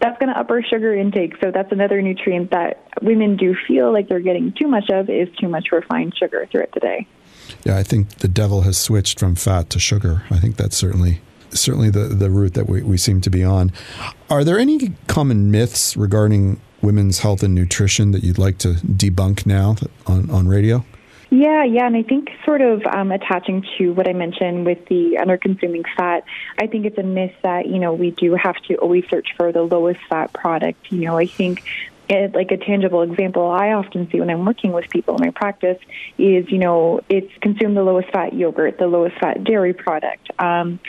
[0.00, 1.34] that's going to up our sugar intake.
[1.42, 5.28] So that's another nutrient that women do feel like they're getting too much of is
[5.38, 7.06] too much refined sugar throughout the day.
[7.64, 10.22] Yeah, I think the devil has switched from fat to sugar.
[10.30, 13.72] I think that's certainly certainly the, the route that we, we seem to be on.
[14.28, 19.46] Are there any common myths regarding women's health and nutrition that you'd like to debunk
[19.46, 19.76] now
[20.06, 20.84] on, on radio?
[21.30, 25.16] Yeah, yeah, and I think sort of um, attaching to what I mentioned with the
[25.18, 26.24] under consuming fat,
[26.58, 29.52] I think it's a myth that you know we do have to always search for
[29.52, 30.90] the lowest fat product.
[30.90, 31.62] You know, I think
[32.10, 35.30] it, like a tangible example I often see when I'm working with people in my
[35.30, 35.78] practice
[36.18, 40.28] is, you know, it's consume the lowest fat yogurt, the lowest fat dairy product.
[40.38, 40.80] Um,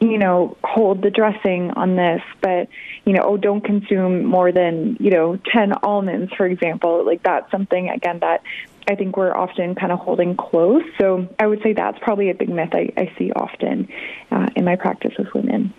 [0.00, 2.68] you know, hold the dressing on this, but,
[3.06, 7.04] you know, oh, don't consume more than, you know, 10 almonds, for example.
[7.04, 8.42] Like that's something, again, that
[8.86, 10.82] I think we're often kind of holding close.
[11.00, 13.88] So I would say that's probably a big myth I, I see often
[14.30, 15.72] uh, in my practice with women.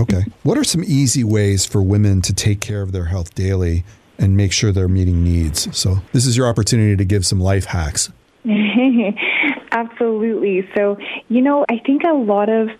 [0.00, 0.24] Okay.
[0.42, 3.84] What are some easy ways for women to take care of their health daily
[4.22, 5.76] and make sure they're meeting needs?
[5.76, 8.10] So this is your opportunity to give some life hacks.
[9.72, 10.68] Absolutely.
[10.76, 12.70] So, you know, I think a lot of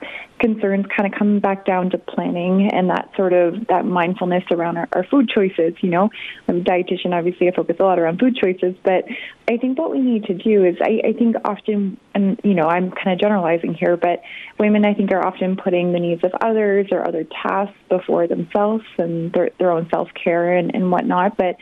[0.41, 4.77] concerns kind of come back down to planning and that sort of that mindfulness around
[4.77, 5.75] our, our food choices.
[5.81, 6.11] You know,
[6.49, 9.05] I'm a dietitian, obviously, I focus a lot around food choices, but
[9.49, 12.67] I think what we need to do is I, I think often, and you know,
[12.67, 14.21] I'm kind of generalizing here, but
[14.59, 18.85] women I think are often putting the needs of others or other tasks before themselves
[18.99, 21.37] and their, their own self care and, and whatnot.
[21.37, 21.55] But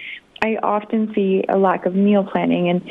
[0.42, 2.82] I often see a lack of meal planning and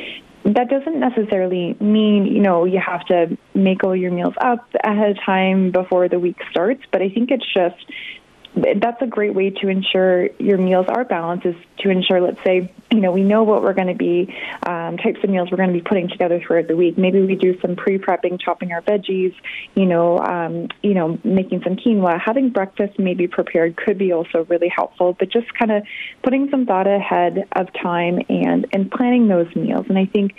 [0.46, 5.12] that doesn't necessarily mean, you know, you have to make all your meals up ahead
[5.12, 7.76] of time before the week starts, but I think it's just
[8.56, 12.72] that's a great way to ensure your meals are balanced is to ensure let's say
[12.92, 14.34] you know we know what we're going to be
[14.66, 16.98] um, types of meals we're going to be putting together throughout the week.
[16.98, 19.36] Maybe we do some pre-prepping chopping our veggies
[19.76, 22.20] you know um, you know making some quinoa.
[22.20, 25.84] Having breakfast maybe prepared could be also really helpful but just kind of
[26.24, 29.86] putting some thought ahead of time and and planning those meals.
[29.90, 30.34] And i think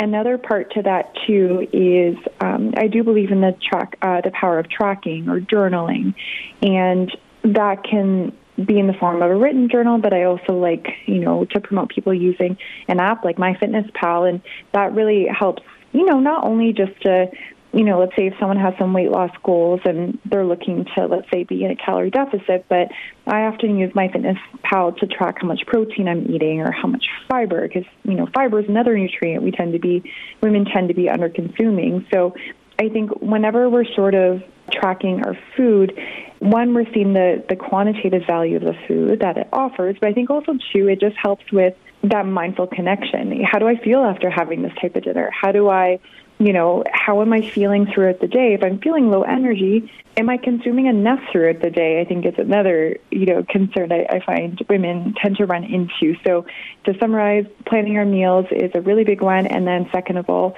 [0.00, 4.32] Another part to that too is um, I do believe in the track, uh, the
[4.32, 6.16] power of tracking or journaling,
[6.60, 7.08] and
[7.42, 8.32] that can
[8.66, 11.60] be in the form of a written journal, but I also like, you know, to
[11.60, 15.62] promote people using an app like MyFitnessPal, and that really helps,
[15.92, 17.30] you know, not only just to,
[17.72, 21.06] you know, let's say if someone has some weight loss goals and they're looking to,
[21.06, 22.88] let's say, be in a calorie deficit, but
[23.26, 27.66] I often use MyFitnessPal to track how much protein I'm eating or how much fiber,
[27.66, 30.02] because, you know, fiber is another nutrient we tend to be,
[30.42, 32.06] women tend to be under consuming.
[32.12, 32.34] So
[32.78, 35.98] I think whenever we're sort of tracking our food,
[36.42, 40.12] one, we're seeing the, the quantitative value of the food that it offers, but I
[40.12, 43.44] think also, two, it just helps with that mindful connection.
[43.44, 45.30] How do I feel after having this type of dinner?
[45.32, 46.00] How do I,
[46.40, 48.54] you know, how am I feeling throughout the day?
[48.54, 52.00] If I'm feeling low energy, am I consuming enough throughout the day?
[52.00, 56.16] I think it's another, you know, concern I, I find women tend to run into.
[56.26, 56.44] So
[56.86, 60.56] to summarize, planning our meals is a really big one, and then second of all,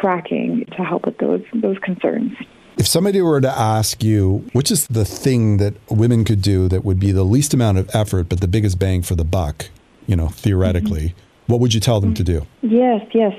[0.00, 2.32] tracking to help with those those concerns.
[2.76, 6.84] If somebody were to ask you, which is the thing that women could do that
[6.84, 9.70] would be the least amount of effort but the biggest bang for the buck,
[10.06, 11.52] you know, theoretically, mm-hmm.
[11.52, 12.46] what would you tell them to do?
[12.60, 13.34] Yes, yes.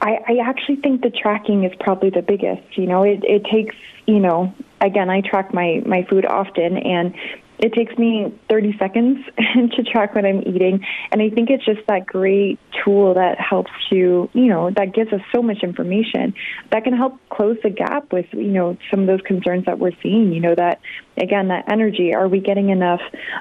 [0.00, 2.78] I, I actually think the tracking is probably the biggest.
[2.78, 3.76] You know, it, it takes,
[4.06, 7.14] you know, again, I track my, my food often and
[7.60, 9.18] it takes me 30 seconds
[9.76, 10.84] to track what I'm eating.
[11.12, 15.12] And I think it's just that great tool that helps you, you know, that gives
[15.12, 16.32] us so much information
[16.70, 19.92] that can help close the gap with, you know, some of those concerns that we're
[20.02, 20.32] seeing.
[20.32, 20.80] You know, that
[21.20, 23.00] again, that energy, are we getting enough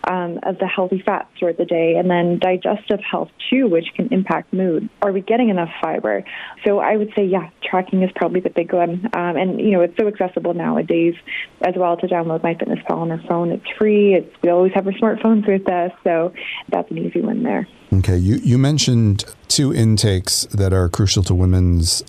[0.10, 1.96] um, of the healthy fats throughout the day?
[1.96, 4.90] And then digestive health too, which can impact mood.
[5.02, 6.24] Are we getting enough fiber?
[6.66, 9.10] So I would say, yeah, tracking is probably the big one.
[9.14, 11.16] Um, and, you know, it's so accessible nowadays
[11.62, 13.52] as well to download MyFitnessPal on our phone.
[13.52, 14.16] It's free.
[14.16, 15.92] It's, we always have our smartphones with us.
[16.04, 16.34] So
[16.70, 17.68] that's an easy one there.
[17.94, 18.18] Okay.
[18.18, 22.04] You, you mentioned two intakes that are crucial to women's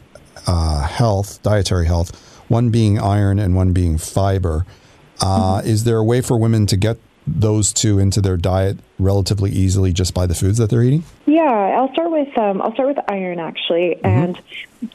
[0.46, 2.14] uh, health, dietary health,
[2.48, 4.66] one being iron and one being fiber.
[5.20, 9.50] Uh, is there a way for women to get those two into their diet relatively
[9.50, 11.04] easily just by the foods that they're eating?
[11.26, 14.06] Yeah, I'll start with um, I'll start with iron actually, mm-hmm.
[14.06, 14.42] and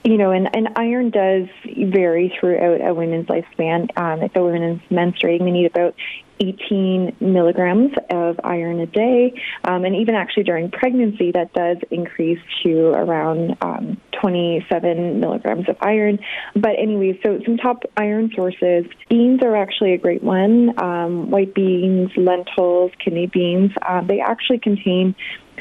[0.03, 3.95] you know, and, and iron does vary throughout a woman's lifespan.
[3.97, 5.95] Um, if a woman is menstruating, they need about
[6.39, 9.33] 18 milligrams of iron a day.
[9.63, 15.77] Um, and even actually during pregnancy, that does increase to around um, 27 milligrams of
[15.81, 16.19] iron.
[16.55, 18.85] But anyway, so some top iron sources.
[19.09, 20.81] Beans are actually a great one.
[20.81, 23.71] Um, white beans, lentils, kidney beans.
[23.87, 25.15] Um, they actually contain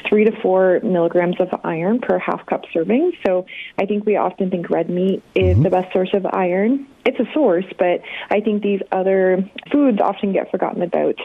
[0.09, 3.13] three to four milligrams of iron per half cup serving.
[3.27, 3.47] So
[3.79, 5.63] I think we often think red meat is mm-hmm.
[5.63, 6.87] the best source of iron.
[7.07, 11.17] It's a source, but I think these other foods often get forgotten about.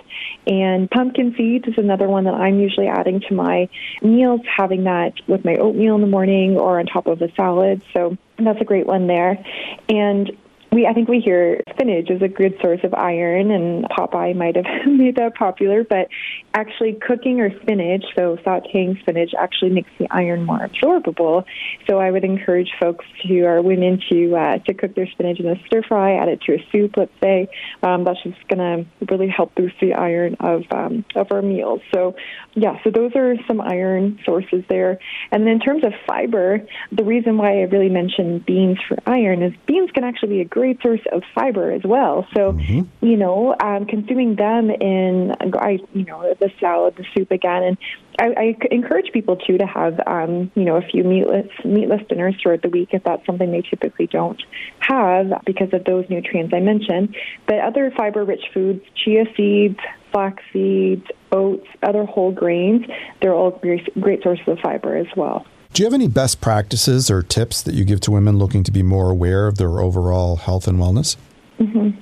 [0.46, 3.70] And pumpkin seeds is another one that I'm usually adding to my
[4.02, 7.82] meals, having that with my oatmeal in the morning or on top of a salad.
[7.94, 9.44] So that's a great one there.
[9.88, 10.32] And
[10.72, 14.56] we I think we hear spinach is a good source of iron, and Popeye might
[14.56, 15.84] have made that popular.
[15.84, 16.10] But
[16.54, 21.46] actually, cooking or spinach, so sautéing spinach, actually makes the iron more absorbable.
[21.90, 25.48] So I would encourage folks who are women to uh, to cook their spinach in
[25.48, 27.48] a stir fry, add it to a soup, let's say.
[27.82, 31.82] Um, that's just going to really help boost the iron of um, of our meals.
[31.94, 32.16] So
[32.54, 35.00] yeah, so those are some iron sources there.
[35.32, 36.60] And then in terms of fiber,
[36.92, 40.46] the reason why I really mentioned beans for iron is beans can actually be a
[40.60, 42.28] great source of fiber as well.
[42.36, 43.06] So, mm-hmm.
[43.06, 47.78] you know, um, consuming them in, I, you know, the salad, the soup again, and
[48.20, 52.36] I, I encourage people too to have, um, you know, a few meatless meatless dinners
[52.42, 54.42] throughout the week if that's something they typically don't
[54.80, 57.16] have because of those nutrients I mentioned.
[57.48, 59.80] But other fiber-rich foods, chia seeds,
[60.12, 62.86] flax seeds, oats, other whole grains,
[63.22, 65.46] they're all great, great sources of fiber as well.
[65.74, 68.72] Do you have any best practices or tips that you give to women looking to
[68.72, 71.16] be more aware of their overall health and wellness?
[71.60, 72.00] Mm-hmm.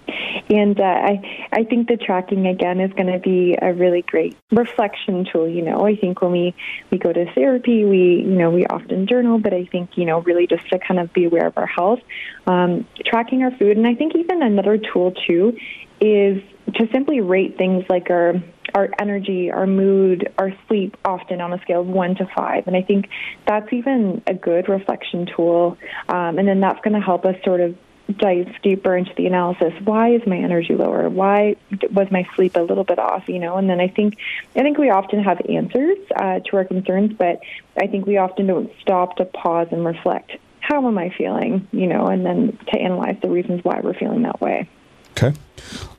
[0.49, 4.37] And uh, I, I think the tracking again is going to be a really great
[4.51, 5.47] reflection tool.
[5.47, 6.55] You know, I think when we
[6.89, 10.21] we go to therapy, we you know we often journal, but I think you know
[10.21, 11.99] really just to kind of be aware of our health,
[12.45, 15.57] um, tracking our food, and I think even another tool too
[15.99, 16.41] is
[16.73, 18.35] to simply rate things like our
[18.75, 22.67] our energy, our mood, our sleep often on a scale of one to five.
[22.67, 23.09] And I think
[23.45, 25.77] that's even a good reflection tool.
[26.09, 27.77] Um, and then that's going to help us sort of
[28.17, 29.73] dive deeper into the analysis.
[29.83, 31.09] Why is my energy lower?
[31.09, 31.55] Why
[31.91, 33.27] was my sleep a little bit off?
[33.27, 34.17] You know, and then I think
[34.55, 37.39] I think we often have answers uh, to our concerns, but
[37.77, 40.31] I think we often don't stop to pause and reflect.
[40.59, 41.67] How am I feeling?
[41.71, 44.69] You know, and then to analyze the reasons why we're feeling that way.
[45.17, 45.33] Okay.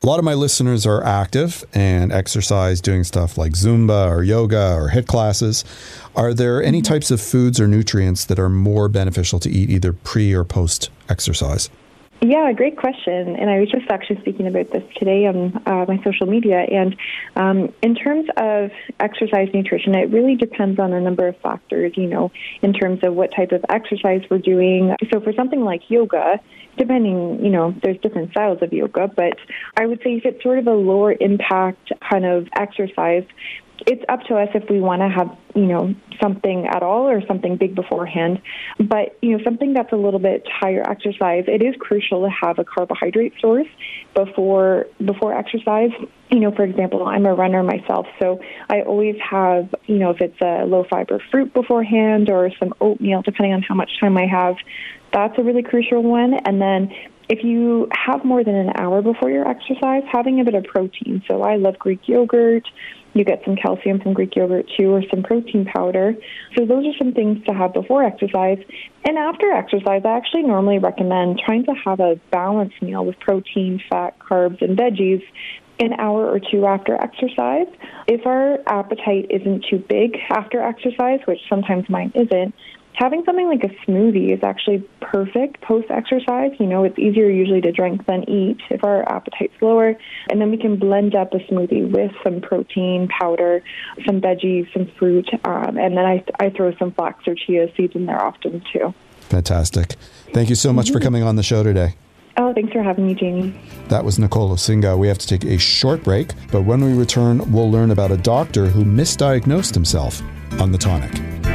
[0.01, 4.75] A lot of my listeners are active and exercise, doing stuff like Zumba or yoga
[4.75, 5.65] or HIIT classes.
[6.15, 6.93] Are there any mm-hmm.
[6.93, 10.91] types of foods or nutrients that are more beneficial to eat either pre or post
[11.09, 11.69] exercise?
[12.21, 13.37] Yeah, great question.
[13.37, 16.61] And I was just actually speaking about this today on uh, my social media.
[16.61, 16.97] And
[17.37, 22.07] um, in terms of exercise nutrition, it really depends on a number of factors, you
[22.07, 24.97] know, in terms of what type of exercise we're doing.
[25.13, 26.41] So for something like yoga,
[26.79, 29.35] depending, you know, there's different styles of yoga, but
[29.77, 33.25] I would say if it's sort of a lower impact kind of exercise,
[33.87, 37.25] it's up to us if we want to have, you know, something at all or
[37.27, 38.41] something big beforehand.
[38.79, 42.59] But, you know, something that's a little bit higher exercise, it is crucial to have
[42.59, 43.69] a carbohydrate source
[44.15, 45.91] before before exercise.
[46.31, 50.21] You know, for example, I'm a runner myself, so I always have, you know, if
[50.21, 54.27] it's a low fiber fruit beforehand or some oatmeal, depending on how much time I
[54.27, 54.57] have,
[55.13, 56.35] that's a really crucial one.
[56.35, 56.93] And then
[57.29, 61.23] if you have more than an hour before your exercise, having a bit of protein.
[61.29, 62.67] So I love Greek yogurt.
[63.15, 66.15] You get some calcium from Greek yogurt too, or some protein powder.
[66.57, 68.59] So those are some things to have before exercise.
[69.05, 73.83] And after exercise, I actually normally recommend trying to have a balanced meal with protein,
[73.91, 75.23] fat, carbs, and veggies
[75.81, 77.69] an hour or two after exercise.
[78.07, 82.55] If our appetite isn't too big after exercise, which sometimes mine isn't,
[82.99, 86.51] having something like a smoothie is actually perfect post exercise.
[86.59, 89.95] You know, it's easier usually to drink than eat if our appetite's lower.
[90.29, 93.63] And then we can blend up a smoothie with some protein powder,
[94.05, 97.95] some veggies, some fruit, um, and then I, I throw some flax or chia seeds
[97.95, 98.93] in there often too.
[99.29, 99.95] Fantastic.
[100.33, 100.95] Thank you so much mm-hmm.
[100.95, 101.95] for coming on the show today.
[102.37, 103.61] Oh, thanks for having me, Jamie.
[103.89, 104.97] That was Nicole Osinga.
[104.99, 108.17] We have to take a short break, but when we return, we'll learn about a
[108.17, 110.21] doctor who misdiagnosed himself
[110.61, 111.48] on the tonic.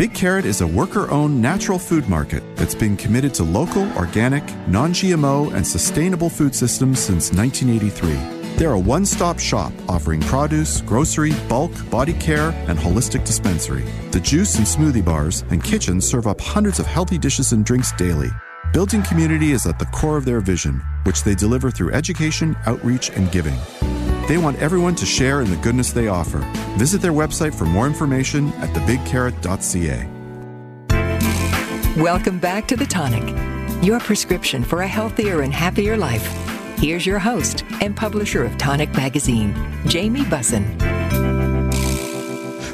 [0.00, 4.42] Big Carrot is a worker owned natural food market that's been committed to local, organic,
[4.66, 8.56] non GMO, and sustainable food systems since 1983.
[8.56, 13.84] They're a one stop shop offering produce, grocery, bulk, body care, and holistic dispensary.
[14.10, 17.92] The juice and smoothie bars and kitchen serve up hundreds of healthy dishes and drinks
[17.92, 18.30] daily.
[18.72, 23.10] Building community is at the core of their vision, which they deliver through education, outreach,
[23.10, 23.58] and giving.
[24.28, 26.38] They want everyone to share in the goodness they offer.
[26.78, 30.08] Visit their website for more information at thebigcarrot.ca.
[32.00, 33.34] Welcome back to The Tonic,
[33.84, 36.24] your prescription for a healthier and happier life.
[36.78, 39.52] Here's your host and publisher of Tonic Magazine,
[39.88, 40.78] Jamie Bussin.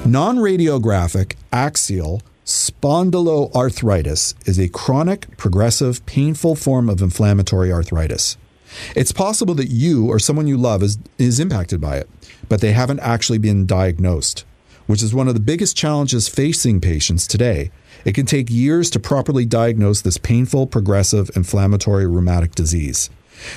[0.05, 8.37] Non radiographic axial spondyloarthritis is a chronic, progressive, painful form of inflammatory arthritis.
[8.95, 12.09] It's possible that you or someone you love is, is impacted by it,
[12.49, 14.45] but they haven't actually been diagnosed,
[14.87, 17.73] which is one of the biggest challenges facing patients today.
[18.05, 23.11] It can take years to properly diagnose this painful, progressive, inflammatory rheumatic disease.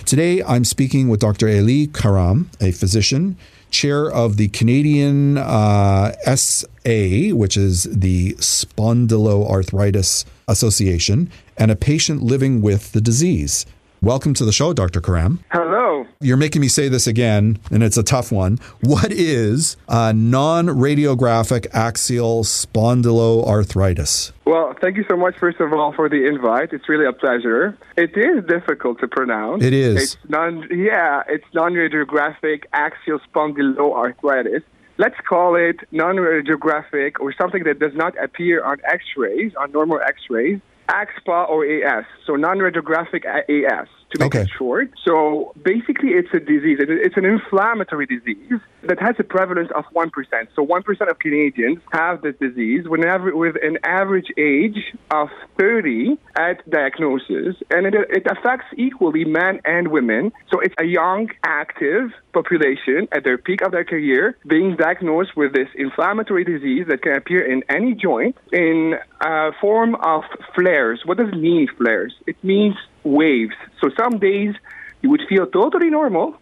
[0.06, 1.48] Today, I'm speaking with Dr.
[1.48, 3.38] Elie Karam, a physician,
[3.72, 12.62] chair of the Canadian uh, SA, which is the Spondyloarthritis Association, and a patient living
[12.62, 13.66] with the disease.
[14.02, 15.02] Welcome to the show, Dr.
[15.02, 15.44] Karam.
[15.52, 16.08] Hello.
[16.22, 18.58] You're making me say this again, and it's a tough one.
[18.80, 24.32] What is a non radiographic axial spondyloarthritis?
[24.46, 26.72] Well, thank you so much, first of all, for the invite.
[26.72, 27.78] It's really a pleasure.
[27.98, 29.66] It is difficult to pronounce.
[29.66, 30.02] It is.
[30.02, 34.64] It's non, yeah, it's non radiographic axial spondyloarthritis.
[34.98, 39.74] Let's call it non radiographic or something that does not appear on x rays, on
[39.74, 40.62] normal x rays.
[40.90, 44.42] AxSpA or AS, so non-radiographic AS to make okay.
[44.42, 44.92] it short.
[45.06, 46.78] So basically, it's a disease.
[46.80, 50.12] It's an inflammatory disease that has a prevalence of 1%.
[50.56, 57.56] So 1% of Canadians have this disease with an average age of 30 at diagnosis.
[57.70, 60.32] And it, it affects equally men and women.
[60.52, 65.54] So it's a young, active population at their peak of their career being diagnosed with
[65.54, 70.24] this inflammatory disease that can appear in any joint in a form of
[70.56, 71.02] flares.
[71.06, 72.14] What does it mean, flares?
[72.28, 73.56] It means waves.
[73.82, 74.56] So some days
[75.02, 76.36] you would feel totally normal,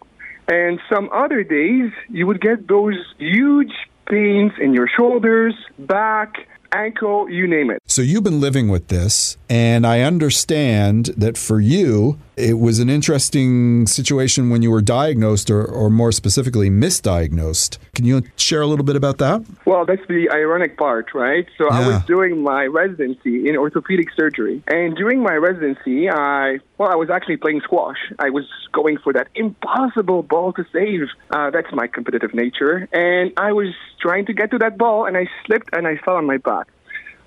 [0.48, 3.72] and some other days you would get those huge
[4.06, 7.77] pains in your shoulders, back, ankle, you name it.
[7.98, 12.88] So you've been living with this, and I understand that for you, it was an
[12.88, 17.78] interesting situation when you were diagnosed, or, or more specifically, misdiagnosed.
[17.96, 19.44] Can you share a little bit about that?
[19.64, 21.44] Well, that's the ironic part, right?
[21.58, 21.76] So yeah.
[21.76, 26.94] I was doing my residency in orthopedic surgery, and during my residency, I well, I
[26.94, 27.98] was actually playing squash.
[28.20, 31.08] I was going for that impossible ball to save.
[31.32, 35.16] Uh, that's my competitive nature, and I was trying to get to that ball, and
[35.16, 36.68] I slipped and I fell on my back.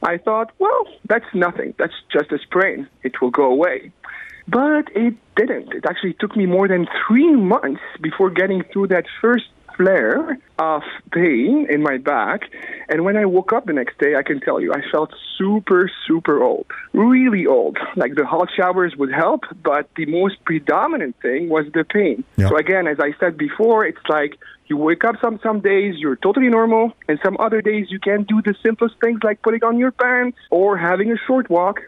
[0.04, 1.74] I thought, well, that's nothing.
[1.78, 2.88] That's just a sprain.
[3.04, 3.92] It will go away.
[4.48, 5.74] But it didn't.
[5.74, 9.46] It actually took me more than three months before getting through that first
[9.76, 12.42] flare of pain in my back.
[12.90, 15.90] And when I woke up the next day, I can tell you, I felt super,
[16.08, 16.68] super old.
[16.94, 17.78] Really old.
[17.96, 22.24] Like the hot showers would help, but the most predominant thing was the pain.
[22.38, 22.50] Yep.
[22.50, 26.16] So again, as I said before, it's like you wake up some some days you're
[26.16, 29.78] totally normal, and some other days you can't do the simplest things like putting on
[29.78, 31.82] your pants or having a short walk.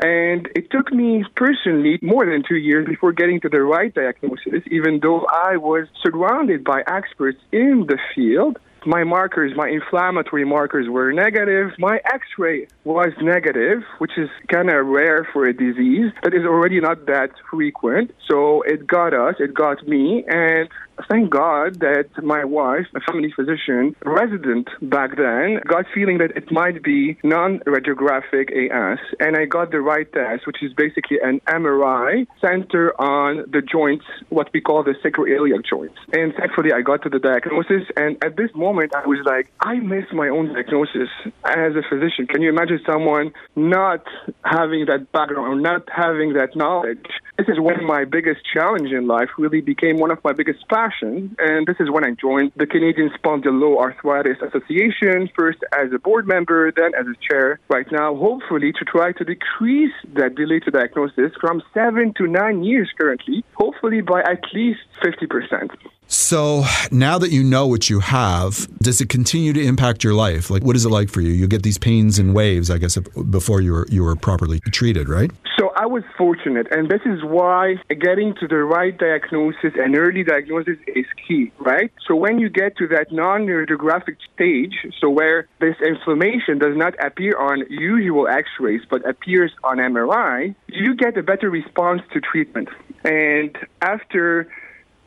[0.00, 4.62] And it took me personally more than two years before getting to the right diagnosis,
[4.70, 8.58] even though I was surrounded by experts in the field.
[8.86, 11.72] My markers, my inflammatory markers were negative.
[11.78, 16.44] My x ray was negative, which is kind of rare for a disease that is
[16.44, 18.12] already not that frequent.
[18.30, 20.68] So it got us, it got me, and
[21.08, 26.50] thank God that my wife, a family physician, resident back then, got feeling that it
[26.50, 32.26] might be non-radiographic AS, and I got the right test, which is basically an MRI
[32.40, 35.98] center on the joints, what we call the sacroiliac joints.
[36.12, 39.76] And thankfully, I got to the diagnosis, and at this moment, I was like, I
[39.76, 41.08] miss my own diagnosis
[41.44, 42.26] as a physician.
[42.26, 44.04] Can you imagine someone not
[44.44, 47.06] having that background or not having that knowledge?
[47.38, 51.36] This is when my biggest challenge in life really became one of my biggest passions
[51.38, 56.72] and this is when I joined the Canadian Spondyloarthritis Association, first as a board member,
[56.72, 57.60] then as a chair.
[57.68, 62.64] Right now, hopefully, to try to decrease that delay to diagnosis from seven to nine
[62.64, 65.70] years currently, hopefully by at least 50%.
[66.18, 70.50] So now that you know what you have, does it continue to impact your life?
[70.50, 71.30] Like, what is it like for you?
[71.30, 72.98] You get these pains and waves, I guess,
[73.30, 75.30] before you were you were properly treated, right?
[75.56, 80.24] So I was fortunate, and this is why getting to the right diagnosis and early
[80.24, 81.92] diagnosis is key, right?
[82.06, 87.38] So when you get to that non-radiographic stage, so where this inflammation does not appear
[87.38, 92.68] on usual X-rays but appears on MRI, you get a better response to treatment.
[93.04, 94.48] And after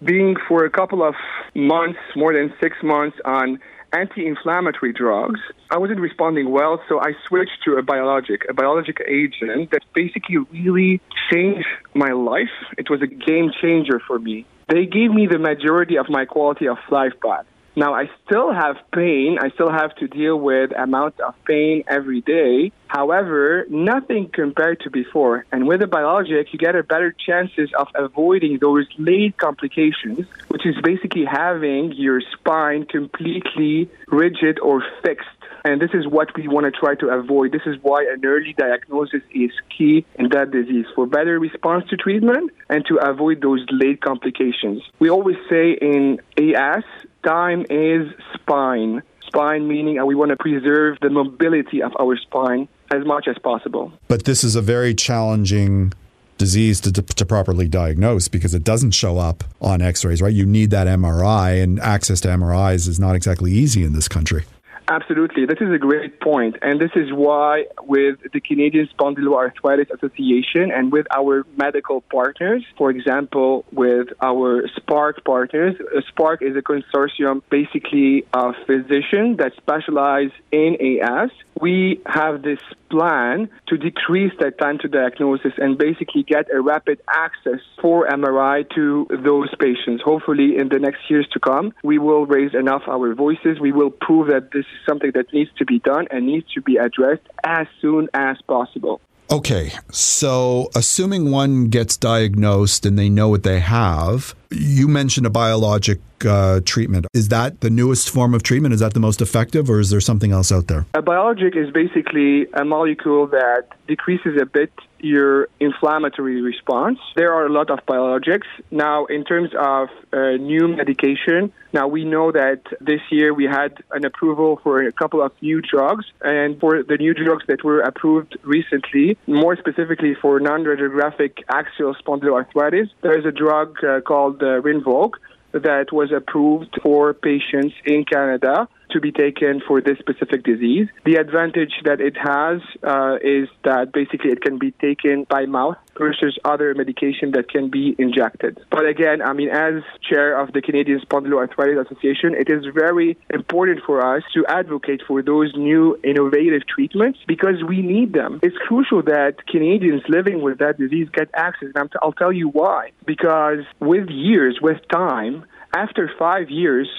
[0.04, 1.16] being for a couple of
[1.56, 3.60] months, more than six months, on
[3.94, 5.40] anti inflammatory drugs,
[5.70, 10.38] I wasn't responding well, so I switched to a biologic, a biologic agent that basically
[10.52, 12.52] really changed my life.
[12.78, 14.46] It was a game changer for me.
[14.68, 17.46] They gave me the majority of my quality of life back.
[17.76, 19.38] Now I still have pain.
[19.42, 22.72] I still have to deal with amounts of pain every day.
[22.88, 25.46] However, nothing compared to before.
[25.52, 30.66] And with a biologic, you get a better chances of avoiding those late complications, which
[30.66, 35.30] is basically having your spine completely rigid or fixed.
[35.64, 37.52] And this is what we want to try to avoid.
[37.52, 41.98] This is why an early diagnosis is key in that disease for better response to
[41.98, 44.82] treatment and to avoid those late complications.
[45.00, 46.84] We always say in AS,
[47.24, 49.02] time is spine.
[49.26, 53.94] Spine meaning we want to preserve the mobility of our spine as much as possible.
[54.08, 55.94] But this is a very challenging
[56.38, 60.34] disease to, to, to, properly diagnose because it doesn't show up on x rays, right?
[60.34, 64.44] You need that MRI, and access to MRIs is not exactly easy in this country.
[64.92, 65.46] Absolutely.
[65.46, 66.58] This is a great point.
[66.62, 72.90] And this is why, with the Canadian Spondyloarthritis Association and with our medical partners, for
[72.90, 80.32] example, with our SPARC partners, uh, SPARC is a consortium basically of physicians that specialize
[80.52, 81.32] in AS.
[81.62, 82.60] We have this
[82.90, 88.68] plan to decrease that time to diagnosis and basically get a rapid access for MRI
[88.76, 90.02] to those patients.
[90.04, 93.60] Hopefully, in the next years to come, we will raise enough our voices.
[93.60, 96.62] We will prove that this is something that needs to be done and needs to
[96.62, 99.00] be addressed as soon as possible.
[99.32, 105.30] Okay, so assuming one gets diagnosed and they know what they have, you mentioned a
[105.30, 107.08] biologic uh, treatment.
[107.14, 108.74] Is that the newest form of treatment?
[108.74, 110.86] Is that the most effective, or is there something else out there?
[110.94, 114.72] A biologic is basically a molecule that decreases a bit
[115.04, 117.00] your inflammatory response.
[117.16, 118.46] There are a lot of biologics.
[118.70, 123.84] Now, in terms of uh, new medication, now we know that this year we had
[123.92, 127.82] an approval for a couple of new drugs, and for the new drugs that were
[127.82, 134.62] approved recently, more specifically for non-radiographic axial spondyloarthritis, there is a drug uh, called uh,
[134.62, 135.14] Rinvoq
[135.52, 140.88] that was approved for patients in Canada to be taken for this specific disease.
[141.06, 145.78] The advantage that it has uh, is that basically it can be taken by mouth
[145.98, 148.60] versus other medication that can be injected.
[148.70, 153.82] But again, I mean, as chair of the Canadian Spondyloarthritis Association, it is very important
[153.86, 158.40] for us to advocate for those new innovative treatments because we need them.
[158.44, 161.70] It's crucial that Canadians living with that disease get access.
[161.76, 162.92] And I'll tell you why.
[163.06, 166.90] Because with years, with time, after five years,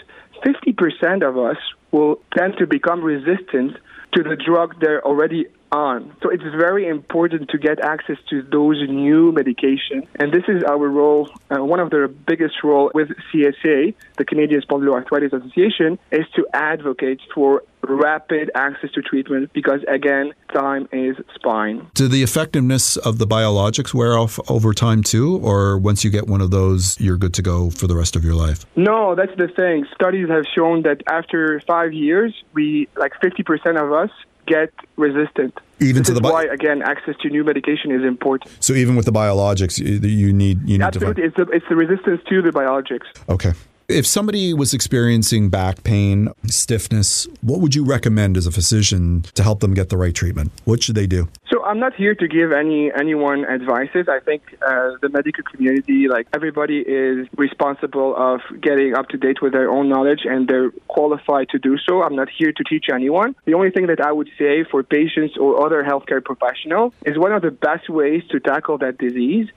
[0.45, 1.57] 50% of us
[1.91, 3.77] will tend to become resistant
[4.15, 6.15] to the drug they're already on.
[6.23, 10.07] So it's very important to get access to those new medications.
[10.19, 14.61] And this is our role, uh, one of the biggest role with CSA, the Canadian
[14.61, 21.87] Spondyloarthritis Association, is to advocate for rapid access to treatment because again time is spine
[21.95, 26.27] do the effectiveness of the biologics wear off over time too or once you get
[26.27, 29.37] one of those you're good to go for the rest of your life no that's
[29.37, 34.11] the thing studies have shown that after five years we like 50% of us
[34.47, 35.59] get resistant.
[35.81, 38.51] Even this to the bi- why again access to new medication is important.
[38.61, 41.69] So even with the biologics, you, you need you need absolutely to it's the, it's
[41.69, 43.07] the resistance to the biologics.
[43.29, 43.53] Okay.
[43.93, 49.43] If somebody was experiencing back pain, stiffness, what would you recommend as a physician to
[49.43, 50.51] help them get the right treatment?
[50.65, 51.29] What should they do?
[51.51, 54.09] So I'm not here to give any anyone advices.
[54.09, 59.43] I think uh, the medical community, like everybody, is responsible of getting up to date
[59.43, 62.03] with their own knowledge, and they're qualified to do so.
[62.03, 63.37] I'm not here to teach anyone.
[63.45, 67.33] The only thing that I would say for patients or other healthcare professionals is one
[67.33, 69.49] of the best ways to tackle that disease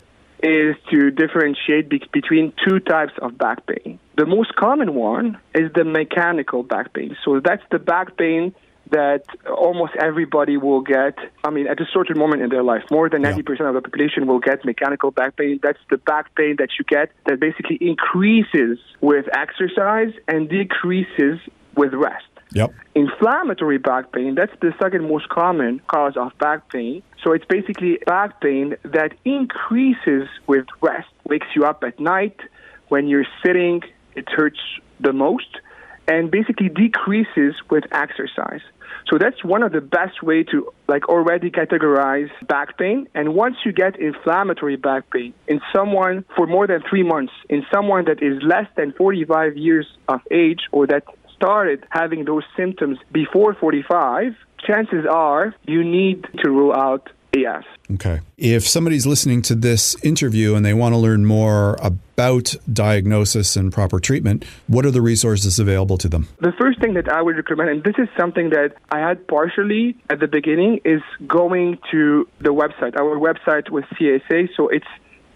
[0.44, 3.98] is to differentiate be- between two types of back pain.
[4.18, 7.18] The most common one is the mechanical back pain.
[7.26, 8.56] So that's the back pain
[8.92, 11.18] that almost everybody will get.
[11.44, 14.28] I mean, at a certain moment in their life, more than 90% of the population
[14.28, 15.60] will get mechanical back pain.
[15.62, 21.40] That's the back pain that you get that basically increases with exercise and decreases
[21.76, 22.26] with rest.
[22.54, 22.74] Yep.
[22.94, 27.04] Inflammatory back pain, that's the second most common cause of back pain.
[27.22, 32.40] So it's basically back pain that increases with rest, wakes you up at night.
[32.88, 33.82] When you're sitting,
[34.16, 34.60] it hurts
[35.00, 35.60] the most,
[36.08, 38.62] and basically decreases with exercise.
[39.10, 43.08] So that's one of the best way to like already categorize back pain.
[43.14, 47.66] And once you get inflammatory back pain in someone for more than three months, in
[47.72, 51.04] someone that is less than 45 years of age or that
[51.36, 54.34] started having those symptoms before 45,
[54.66, 57.64] chances are you need to rule out AS.
[57.94, 58.20] Okay.
[58.38, 63.72] If somebody's listening to this interview and they want to learn more about diagnosis and
[63.72, 66.28] proper treatment, what are the resources available to them?
[66.40, 69.98] The first thing that I would recommend, and this is something that I had partially
[70.10, 72.98] at the beginning, is going to the website.
[72.98, 74.88] Our website was CSA, so it's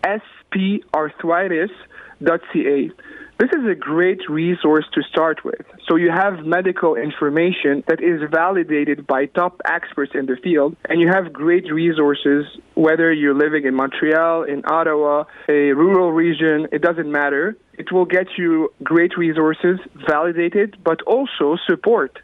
[0.04, 2.91] sparthritis.ca.
[3.40, 5.62] This is a great resource to start with.
[5.88, 11.00] So you have medical information that is validated by top experts in the field, and
[11.00, 12.44] you have great resources,
[12.76, 17.56] whether you're living in Montreal, in Ottawa, a rural region, it doesn't matter.
[17.76, 22.20] It will get you great resources, validated, but also support.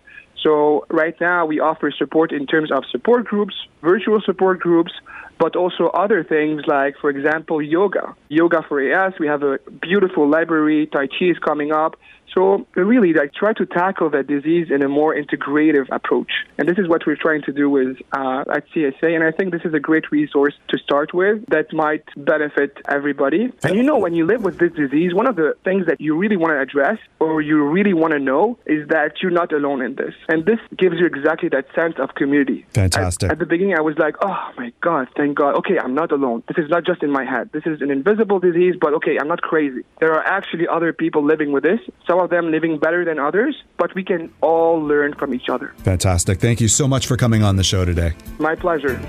[0.46, 4.92] So right now we offer support in terms of support groups, virtual support groups,
[5.40, 8.16] but also other things like, for example, yoga.
[8.30, 10.86] Yoga for AS, we have a beautiful library.
[10.86, 11.96] Tai Chi is coming up.
[12.36, 16.32] So really, like try to tackle that disease in a more integrative approach.
[16.58, 19.16] And this is what we're trying to do with uh, at CSA.
[19.16, 23.54] And I think this is a great resource to start with that might benefit everybody.
[23.64, 26.18] And you know, when you live with this disease, one of the things that you
[26.18, 29.82] really want to address or you really want to know is that you're not alone
[29.82, 30.14] in this.
[30.28, 32.66] And this gives you exactly that sense of community.
[32.74, 33.28] Fantastic.
[33.30, 35.56] At, at the beginning, I was like, oh my God, thank God.
[35.56, 36.44] Okay, I'm not alone.
[36.50, 37.52] This is not just in my head.
[37.54, 39.84] This is an invisible disease, but okay, I'm not crazy.
[40.02, 43.56] There are actually other people living with this, some of them living better than others,
[43.78, 45.74] but we can all learn from each other.
[45.78, 46.40] Fantastic.
[46.40, 48.14] Thank you so much for coming on the show today.
[48.38, 49.00] My pleasure.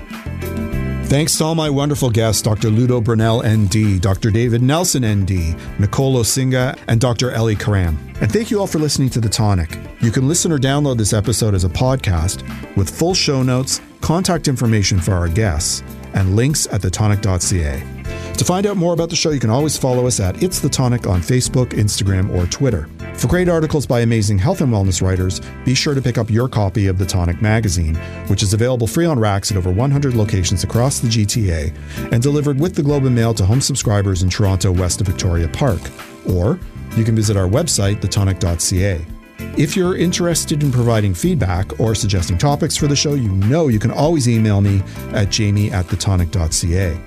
[1.07, 2.69] Thanks to all my wonderful guests, Dr.
[2.69, 4.29] Ludo Brunel, ND, Dr.
[4.29, 7.31] David Nelson, ND, Nicole Osinga, and Dr.
[7.31, 7.97] Elie Karam.
[8.19, 9.77] And thank you all for listening to The Tonic.
[10.01, 12.43] You can listen or download this episode as a podcast
[12.75, 15.81] with full show notes, contact information for our guests,
[16.17, 18.33] and links at thetonic.ca.
[18.33, 20.69] To find out more about the show, you can always follow us at It's The
[20.69, 22.87] Tonic on Facebook, Instagram, or Twitter.
[23.15, 26.47] For great articles by amazing health and wellness writers, be sure to pick up your
[26.47, 27.95] copy of The Tonic magazine,
[28.27, 31.75] which is available free on racks at over 100 locations across the GTA
[32.11, 35.47] and delivered with the Globe and Mail to home subscribers in Toronto, west of Victoria
[35.47, 35.81] Park.
[36.27, 36.59] Or
[36.95, 39.16] you can visit our website, thetonic.ca.
[39.57, 43.79] If you're interested in providing feedback or suggesting topics for the show, you know you
[43.79, 44.83] can always email me
[45.13, 46.99] at jamie at thetonic.ca.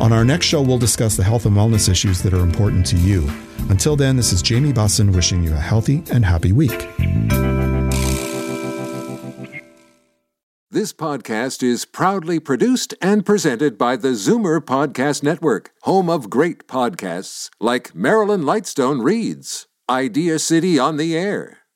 [0.00, 2.96] On our next show, we'll discuss the health and wellness issues that are important to
[2.96, 3.30] you.
[3.68, 6.88] Until then, this is Jamie Bussin wishing you a healthy and happy week.
[10.72, 16.66] This podcast is proudly produced and presented by the Zoomer Podcast Network, home of great
[16.66, 21.58] podcasts like Marilyn Lightstone Reads, Idea City on the Air,